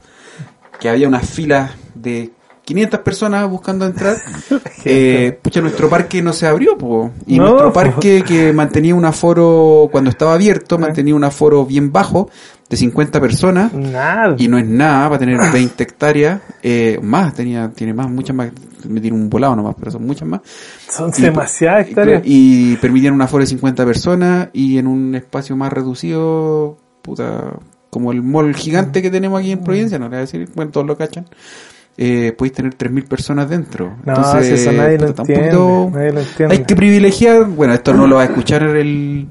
[0.79, 2.31] que había unas filas de
[2.65, 4.17] 500 personas buscando entrar.
[4.89, 7.11] Eh, pucha, nuestro parque no se abrió, po.
[7.25, 7.73] y No, nuestro po.
[7.73, 12.29] parque que mantenía un aforo cuando estaba abierto, mantenía un aforo bien bajo
[12.69, 14.35] de 50 personas Nada.
[14.37, 18.49] y no es nada para tener 20 hectáreas, eh, más, tenía, tiene más, muchas más,
[18.87, 20.39] me tiene un volado nomás, pero son muchas más.
[20.89, 22.21] Son Y- demasiadas y, hectáreas.
[22.23, 27.55] y permitían un aforo de 50 personas y en un espacio más reducido, puta,
[27.97, 30.71] como el mall gigante que tenemos aquí en Providencia, no le voy a decir, bueno,
[30.71, 31.25] todos lo cachan,
[31.97, 33.95] eh, podéis tener 3.000 personas dentro.
[34.05, 36.55] No, Entonces, si eso nadie lo puta, está un entiende, poquito- nadie lo entiende.
[36.55, 39.27] Hay que privilegiar, bueno, esto no lo va a escuchar el,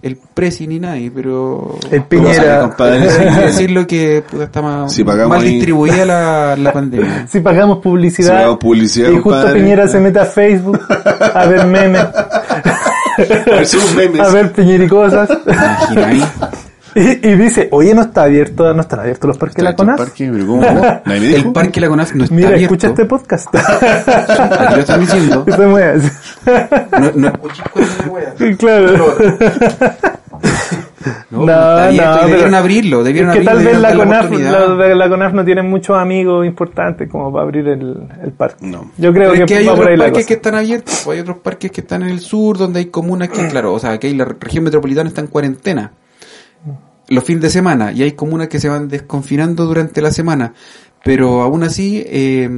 [0.00, 1.76] el presi ni nadie, pero...
[1.90, 2.60] El Piñera.
[2.62, 7.26] compadre, Hay que decirlo que puta, está más, Si mal distribuida la, la pandemia.
[7.28, 8.28] Si pagamos publicidad.
[8.28, 9.60] Si pagamos publicidad, y justo compadre.
[9.60, 10.80] Piñera se mete a Facebook
[11.34, 12.62] a ver memes, A
[13.18, 14.20] ver, memes.
[14.20, 15.28] a ver piñericosas.
[16.98, 19.82] Y, y dice, oye, no está abierto, no están abiertos los parques de la Está
[19.84, 20.08] en el CONAF.
[20.10, 20.62] parque, pero ¿cómo?
[20.62, 21.46] Nadie me dijo.
[21.48, 22.74] El parque La Conaf no está Mira, abierto.
[22.74, 23.48] escucha este podcast.
[23.54, 25.44] Aquí lo están diciendo.
[25.44, 26.02] Que se mueve.
[26.92, 28.56] No, no cuando wea.
[28.56, 29.16] claro.
[31.30, 34.30] No, No, no, debieron pero- abrirlo, debieron es que abrirlo, tal vez la CONAF,
[34.78, 38.66] la, la CONAF no tiene muchos amigos importantes como para abrir el, el parque.
[38.66, 38.90] No.
[38.98, 41.38] Yo creo Pero que, es que hay otros parques que están abiertos, pues hay otros
[41.38, 44.14] parques que están en el sur, donde hay comunas que, claro, o sea, que hay
[44.14, 45.92] la región metropolitana está en cuarentena
[47.08, 50.52] los fines de semana y hay comunas que se van desconfinando durante la semana,
[51.04, 52.48] pero aún así eh,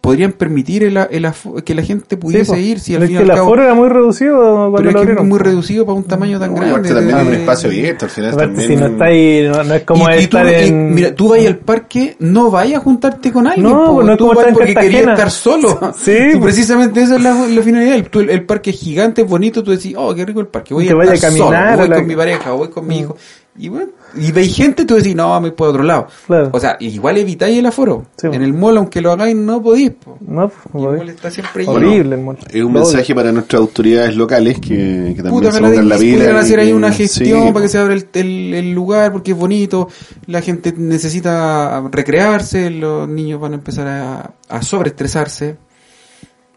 [0.00, 1.26] podrían permitir el, el
[1.64, 3.46] que la gente pudiese Sí, ir si al es fin y que al el cabo...
[3.48, 6.50] aforo era muy reducido Pero lo es que es muy reducido para un tamaño tan
[6.50, 6.70] No, grande.
[6.74, 8.68] aparte también de- es un espacio abierto, al final también...
[8.68, 10.94] si no está ahí, no, no es como y, y tú, estar y, en...
[10.94, 14.18] mira, tú vas al parque, no vayas a juntarte con alguien, No, po, no es
[14.18, 15.92] tú vas estar en porque querías estar solo.
[15.98, 17.96] Sí, precisamente esa es la, la finalidad.
[17.96, 20.72] El, el, el parque es gigante, es bonito, tú decís, oh, qué rico el parque,
[20.72, 22.98] voy a vaya estar a caminar solo, voy la- con mi pareja, voy con mi
[23.00, 23.16] hijo.
[23.58, 26.06] Y bueno, y veis gente, tú decís, no, me puedo a otro lado.
[26.26, 26.50] Claro.
[26.52, 28.04] O sea, igual evitáis el aforo.
[28.16, 29.92] Sí, en el mall, aunque lo hagáis, no podéis.
[29.92, 30.18] po.
[30.20, 31.76] No, el pues, mall está siempre lleno.
[31.76, 32.38] horrible el mall.
[32.50, 35.96] Es un Lo mensaje para nuestras autoridades locales que, que también Puta, se pongan la
[35.96, 36.16] pila.
[36.16, 39.30] pudieran hacer ahí una gestión sí, para que se abra el, el- el lugar porque
[39.32, 39.88] es bonito,
[40.26, 45.56] la gente necesita recrearse, los niños van a empezar a, a sobreestresarse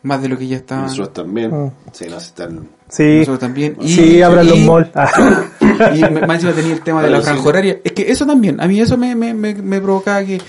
[0.04, 0.86] más de lo que ya estaban.
[0.86, 1.52] Nosotros también.
[1.52, 1.72] Mm.
[1.92, 2.70] Sí, nos están...
[2.88, 3.78] Sí, Nosotros también.
[3.82, 4.90] Y- sí, abran los malls.
[4.96, 5.44] Ah.
[5.96, 7.26] Y más encima tenía el tema de la sí.
[7.26, 7.80] franja horaria.
[7.84, 10.42] Es que eso también, a mí eso me, me, me, me provocaba que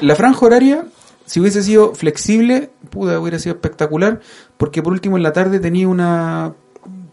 [0.00, 0.84] la franja horaria,
[1.24, 4.20] si hubiese sido flexible, pudo hubiera sido espectacular,
[4.56, 6.52] porque por último en la tarde tenía una...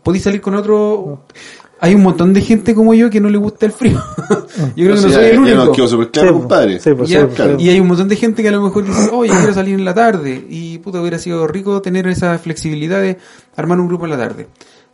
[0.03, 1.23] Podí salir con otro...
[1.79, 4.01] Hay un montón de gente como yo que no le gusta el frío.
[4.75, 5.55] yo creo que no O sea, soy el único.
[5.57, 6.79] nos quedó súper claro, Sí, compadre.
[6.79, 7.55] sí, pues, Ya, sí, claro.
[7.59, 9.85] Y hay un montón de gente que a lo mejor dice, oye, quiero salir en
[9.85, 10.45] la tarde.
[10.49, 13.17] Y puta, hubiera sido rico tener esa flexibilidad de
[13.55, 14.47] armar un grupo en la tarde.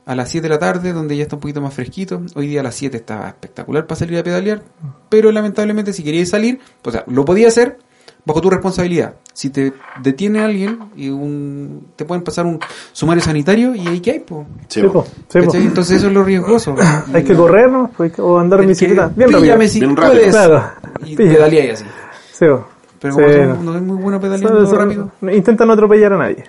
[0.06, 2.22] A las 7 de la tarde, donde ya está un poquito más fresquito.
[2.36, 4.62] Hoy día a las 7 estaba espectacular para salir a pedalear.
[5.08, 7.78] Pero lamentablemente, si queríais salir, o sea, lo podía hacer
[8.26, 9.16] bajo tu responsabilidad.
[9.34, 12.60] Si te detiene alguien y un, te pueden pasar un
[12.92, 14.46] sumario sanitario y ahí que hay, po.
[14.68, 15.46] Sí, Sí, po, sí, po.
[15.46, 15.64] ¿Cachai?
[15.64, 16.76] Entonces eso es lo riesgoso.
[17.14, 17.90] Hay que correr, ¿no?
[17.98, 19.08] Pues hay que- O andar en bicicleta.
[19.16, 19.42] Bien rápido.
[19.42, 20.14] Píllame si Bien rápido.
[20.14, 20.30] puedes.
[20.32, 20.64] Claro.
[21.06, 21.86] Y pedaleáis así.
[22.34, 22.68] Sí, po.
[23.00, 23.34] Pero como no.
[23.34, 25.12] son- no es muy bueno pedaleando rápido.
[25.32, 26.44] Intentan no atropellar a nadie.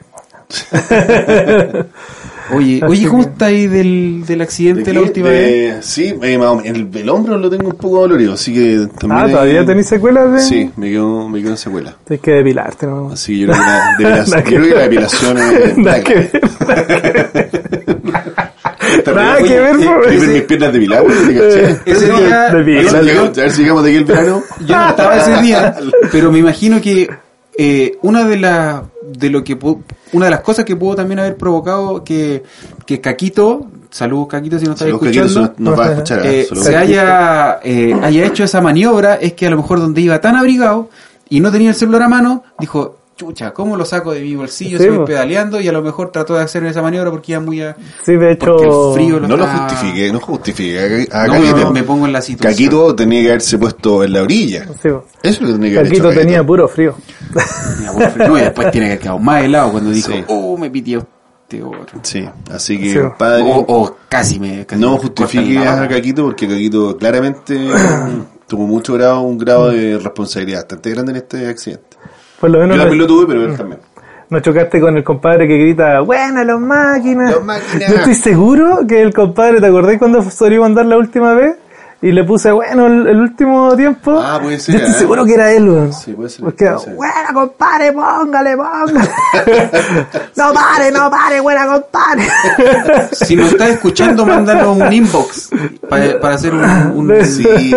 [2.52, 5.84] Oye, Así oye, ¿cómo que- está ahí del, del accidente ¿De la última De- vez?
[5.86, 8.86] Sí, eh, más o menos, el, el hombro lo tengo un poco dolorido, así que
[8.98, 9.12] también...
[9.20, 10.40] Ah, hay- ¿todavía tenéis secuelas de...?
[10.40, 11.96] Sí, me quedó, me quedó en secuela.
[12.06, 13.10] Tienes que depilarte, ¿no?
[13.12, 14.90] Así que yo creo que la, depilación- Nada que yo creo que la ver.
[14.90, 15.76] depilación es...
[15.78, 16.30] Nada que ver.
[19.14, 20.00] Nada que ver, Oye, po.
[20.02, 20.74] ¿quieres ver mis piernas.
[21.86, 23.04] Ese día- A ver si Depílate.
[23.04, 24.42] llegamos- a ver si llegamos de aquí el verano.
[24.66, 25.74] Yo no estaba ese día,
[26.12, 27.08] pero me imagino que
[27.56, 29.56] eh, una de las de lo que
[30.12, 32.42] una de las cosas que pudo también haber provocado que,
[32.86, 36.26] que Caquito, saludos Caquito si no estás escuchando, nos, nos va a escuchar.
[36.26, 40.20] eh, se haya eh, haya hecho esa maniobra es que a lo mejor donde iba
[40.20, 40.88] tan abrigado
[41.28, 44.78] y no tenía el celular a mano, dijo, chucha, ¿cómo lo saco de mi bolsillo?
[44.78, 47.40] Sí, si voy pedaleando y a lo mejor trató de hacer esa maniobra porque iba
[47.40, 47.76] muy a...
[48.04, 48.56] Sí, de hecho...
[48.90, 51.08] El frío lo No lo justifique, no justifique.
[51.12, 51.56] A, a No, Caquito.
[51.56, 52.52] me, me pongo en la situación.
[52.52, 54.64] Caquito tenía que haberse puesto en la orilla.
[54.82, 54.88] Sí.
[54.88, 56.94] Eso es lo que tenía que haber Caquito hecho tenía puro frío.
[57.78, 60.24] Mira, bueno, no, y después tiene que haber quedado más helado cuando dijo, Sí.
[60.28, 61.06] oh, me pitió
[61.42, 62.00] este otro.
[62.02, 62.98] Sí, así que, Sí.
[62.98, 64.66] compadre, O, o casi me...
[64.66, 65.86] casi no me justifique a.
[65.88, 67.58] Caquito porque Caquito claramente
[68.48, 71.96] tuvo mucho grado, un grado de responsabilidad bastante grande en este accidente.
[72.44, 73.80] Por lo Yo menos también no, lo tuve, pero él también.
[74.28, 77.32] no chocaste con el compadre que grita, ¡Buena los máquinas!
[77.32, 77.90] Los máquinas.
[77.90, 81.56] Yo estoy seguro que el compadre, ¿te acordás cuando salió a andar la última vez?
[82.06, 84.20] Y le puse, bueno, el, el último tiempo.
[84.22, 84.98] Ah, puede ser, Yo estoy ¿eh?
[84.98, 85.92] seguro que era él, weón.
[85.92, 86.94] Sí, puede ser, Porque, puede ser.
[86.96, 89.00] buena compadre, póngale, póngale.
[90.36, 92.22] no pare, no pare, buena compadre.
[93.12, 95.50] Si nos estás escuchando, mándanos un inbox
[95.88, 97.74] para, para hacer un, un, Sí,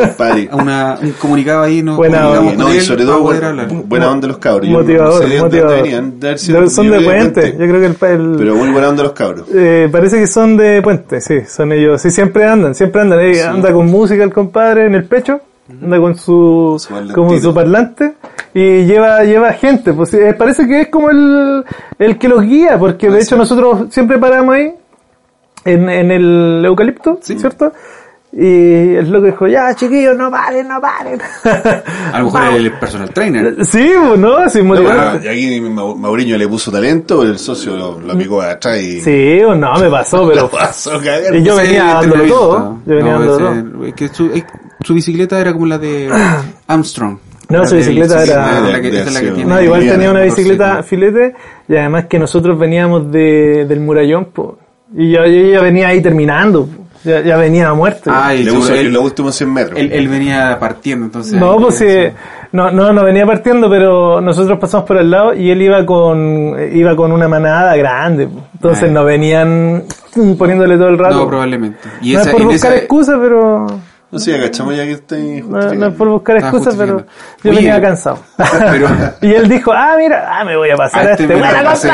[0.51, 1.81] una- un comunicado ahí.
[1.81, 2.53] Nos Buena onda.
[2.53, 3.83] No, y sobre todo, poder buena, hablar.
[3.85, 4.67] buena onda los cabros.
[4.67, 5.75] Yo motivador, no sé de dónde motivador.
[5.77, 7.51] deberían de haber sido- Pero son de puente.
[7.53, 9.47] Yo creo que el, el- Pero muy buena onda los cabros.
[9.53, 12.01] eh, parece que son de puente, sí, son ellos.
[12.01, 13.19] Sí, siempre andan, siempre andan.
[13.21, 16.81] eh, Anda con música el compadre en el pecho, anda con su,
[17.13, 18.15] como su parlante
[18.53, 19.93] y lleva, lleva gente.
[19.93, 21.63] Pues eh, parece que es como el,
[21.99, 24.73] el que los guía, porque de hecho nosotros siempre paramos ahí
[25.65, 27.73] en, en el eucalipto, ¿cierto?
[28.39, 31.19] Y el loco dijo, ya chiquillos, no paren, no paren.
[32.13, 33.65] A lo mejor el personal trainer.
[33.65, 35.11] Sí, pues no, sin No, motivar.
[35.19, 38.79] bueno, y aquí Mau- Mauriño le puso talento, el socio lo, lo picó de atrás
[38.79, 40.47] y Sí, o no, me pasó, pero...
[40.51, 41.35] pasó cagar.
[41.35, 42.77] Y yo venía dándolo todo.
[42.85, 43.37] Yo venía No, dándolo
[43.71, 43.85] todo.
[43.87, 44.45] es que su, es-
[44.85, 46.07] su bicicleta era como la de
[46.67, 47.17] Armstrong.
[47.49, 49.49] No, La su bicicleta sí, era- es la que- esa es la que de- tiene.
[49.49, 51.33] No, igual Tenía tenía una bicicleta filete
[51.67, 54.59] y además que nosotros veníamos de, del murallón po,
[54.95, 56.83] y yo, yo ya venía ahí terminando, po.
[57.07, 58.09] Ya, ya venía a muerte.
[58.13, 59.79] Ah, y Le seguro puso él- en los últimos 100 metros.
[59.79, 61.33] Él, él venía partiendo, entonces.
[61.33, 61.85] no, pues si
[62.51, 66.55] No, no, no venía partiendo, pero nosotros pasamos por el lado y él iba con,
[66.73, 68.29] iba con una manada grande.
[68.53, 68.93] Entonces Ah.
[68.93, 69.83] no venían
[70.37, 71.15] poniéndole todo el rato.
[71.15, 71.79] No, probablemente.
[72.01, 73.65] Y no esa- es por buscar esa- excusas, pero...
[74.09, 77.55] No sé, agachamos ya que estoy No, no es por buscar excusas, pero yo justificando.
[77.57, 78.19] venía Oye, cansado.
[78.71, 78.87] pero-
[79.21, 81.35] y él dijo, ah, mira, ah, me voy a pasar A a este este.
[81.35, 81.91] me lo ¡Buena, paseo.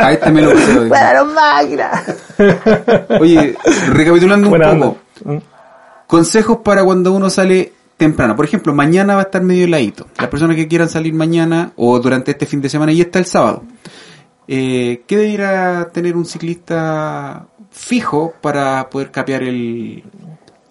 [0.00, 0.60] A este me lo creo.
[0.60, 0.88] dice.
[0.88, 1.90] ¡Buena máquina!
[3.20, 3.54] Oye,
[3.92, 4.96] recapitulando un poco.
[5.24, 5.42] onda.
[6.06, 8.34] Consejos para cuando uno sale temprano.
[8.36, 10.06] Por ejemplo, mañana va a estar medio heladito.
[10.18, 13.26] Las personas que quieran salir mañana o durante este fin de semana y está el
[13.26, 13.62] sábado.
[14.46, 20.04] Eh, ¿Qué debería tener un ciclista fijo para poder capear el,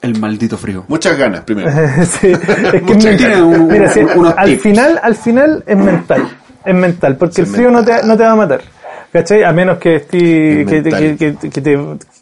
[0.04, 0.86] el maldito frío?
[0.88, 1.72] Muchas ganas, primero.
[2.22, 3.42] sí, es que Muchas me- ganas.
[3.42, 4.62] Un- mira, sí, unos al tips.
[4.62, 6.28] final, al final es mental,
[6.64, 8.62] es mental, porque el frío no te, no te va a matar,
[9.12, 9.44] ¿cachai?
[9.44, 11.80] A menos que esté, Es que, que, que, que te,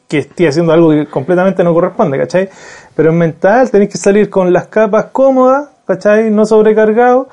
[0.08, 2.50] que esté haciendo algo que completamente no corresponde, ¿cachai?
[2.96, 6.30] Pero es mental, tenés que salir con las capas cómodas, ¿cachai?
[6.32, 7.30] No sobrecargado,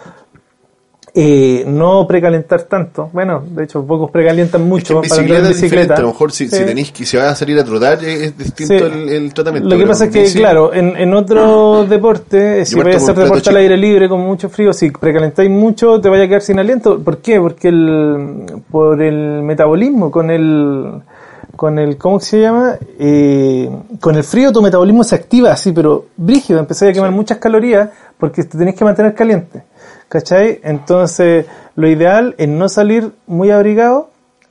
[1.14, 3.10] eh, no precalentar tanto.
[3.12, 5.94] Bueno, de hecho, pocos precalientan mucho para andar bicicleta es bicicleta.
[5.94, 8.38] A lo mejor si, si tenéis que si vas a salir a trotar es, es
[8.38, 8.92] distinto Sí.
[8.92, 9.68] el, el tratamiento.
[9.68, 13.14] Lo que pero pasa es que, claro, en, en otros deportes, si vais a hacer
[13.24, 16.58] deporte al aire libre con mucho frío, si precalentáis mucho, te vaya a quedar sin
[16.58, 16.98] aliento.
[17.02, 17.40] ¿Por qué?
[17.40, 21.00] Porque el, por el metabolismo, con el,
[21.56, 22.76] con el, ¿cómo se llama?
[22.98, 23.68] Eh,
[24.00, 27.88] con el frío tu metabolismo se activa así, pero brígido, empezáis a quemar muchas calorías
[28.18, 29.62] porque te tenés que mantener caliente.
[30.08, 30.60] ¿Cachai?
[30.62, 31.46] Entonces,
[31.76, 34.10] lo ideal es no salir muy abrigado,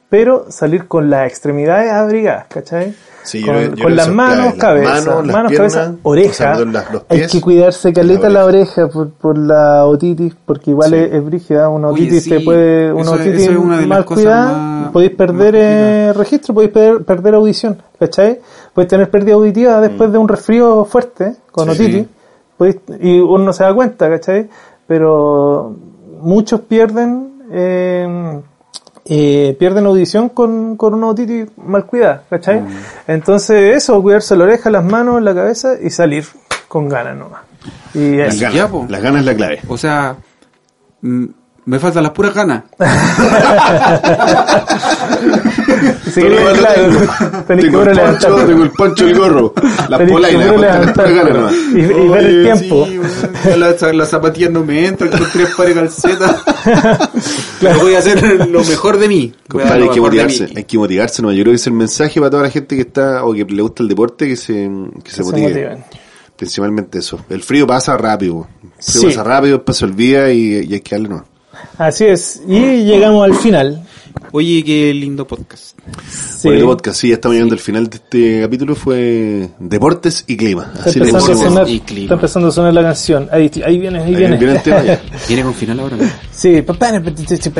[0.09, 2.93] pero salir con las extremidades abrigadas, ¿cachai?
[3.23, 6.51] Sí, con, yo las manos, cabeza, manos, las manos, piernas, cabeza, o sea, oreja.
[6.53, 10.71] perdón, las- los Hay que cuidarse caleta la la oreja por, por la otitis, porque
[10.71, 10.95] igual Sí.
[10.95, 11.67] es, es brígida.
[11.67, 14.05] Una Oye, otitis sí, te puede, una eso otitis eso es una de las mal
[14.05, 18.39] cuidada, podéis perder eh, registro, podéis perder, perder audición, ¿cachai?
[18.73, 21.71] Podéis tener pérdida auditiva después de un resfrío fuerte, con Mm.
[21.71, 22.05] Otitis,
[22.57, 24.47] podéis- y uno no se da cuenta, ¿cachai?
[24.87, 25.75] Pero
[26.21, 28.41] muchos pierden, eh,
[29.05, 32.61] eh, pierden audición con, con una otitis mal cuidada, ¿cachai?
[32.61, 32.67] Mm.
[33.07, 36.25] Entonces eso, cuidarse la oreja, las manos, la cabeza y salir
[36.67, 37.41] con ganas nomás.
[37.93, 39.59] Y Las ganas, las ganas es la clave.
[39.67, 40.15] O sea,
[41.01, 41.25] mm,
[41.67, 42.63] me faltan las puras ganas.
[46.15, 47.83] Todo lo claro, tengo.
[47.83, 49.53] el poncho, tengo el poncho, el gorro,
[49.89, 51.53] las polainas, las puras ganas nomás.
[51.53, 52.87] y, y ver el tiempo.
[52.87, 52.99] sí,
[53.57, 56.43] las, las zapatillas no me entran con tres pares de calcetas.
[57.59, 57.79] Claro.
[57.81, 59.33] Voy a hacer lo mejor de mí.
[59.47, 61.31] Compadre, hay que motivarse, hay que motivarse, ¿no?
[61.31, 63.61] Yo creo que es el mensaje para toda la gente que está o que le
[63.61, 64.69] gusta el deporte que se,
[65.03, 65.47] que se se motive.
[65.49, 65.83] motiven.
[66.35, 67.19] Principalmente eso.
[67.29, 68.47] El frío pasa rápido.
[68.63, 69.05] El frío Sí.
[69.07, 71.25] pasa rápido, después se olvida y, y hay que darle no.
[71.77, 72.41] Así es.
[72.47, 73.83] Y llegamos al final.
[74.31, 75.77] Oye, qué lindo podcast.
[76.09, 76.47] Sí.
[76.49, 78.75] Bonito podcast, sí, estamos llegando al final de este capítulo.
[78.75, 80.71] Fue deportes y clima.
[80.75, 82.01] Está Así empezando, a sonar, y clima.
[82.03, 83.29] está empezando a sonar la canción.
[83.31, 84.37] Ahí, ahí viene, ahí Ahí viene.
[84.37, 85.01] viene el tema ya.
[85.27, 86.09] Viene con final ahora, ¿no?
[86.31, 86.91] sí, papá,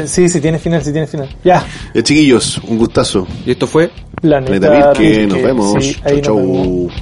[0.06, 1.30] sí, sí, tiene final, sí tiene final.
[1.44, 1.64] Ya.
[1.94, 3.28] Ya, chiquillos, un gustazo.
[3.46, 5.28] Y esto fue Planeta Planeta Virque, Virque.
[5.28, 5.84] nos vemos.
[5.84, 6.64] Sí, ahí chau, nos chau.
[6.64, 6.94] vemos.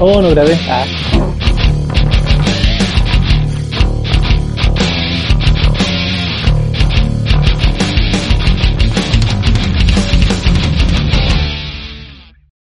[0.00, 0.58] Oh, no grabé.
[0.68, 0.84] Ah.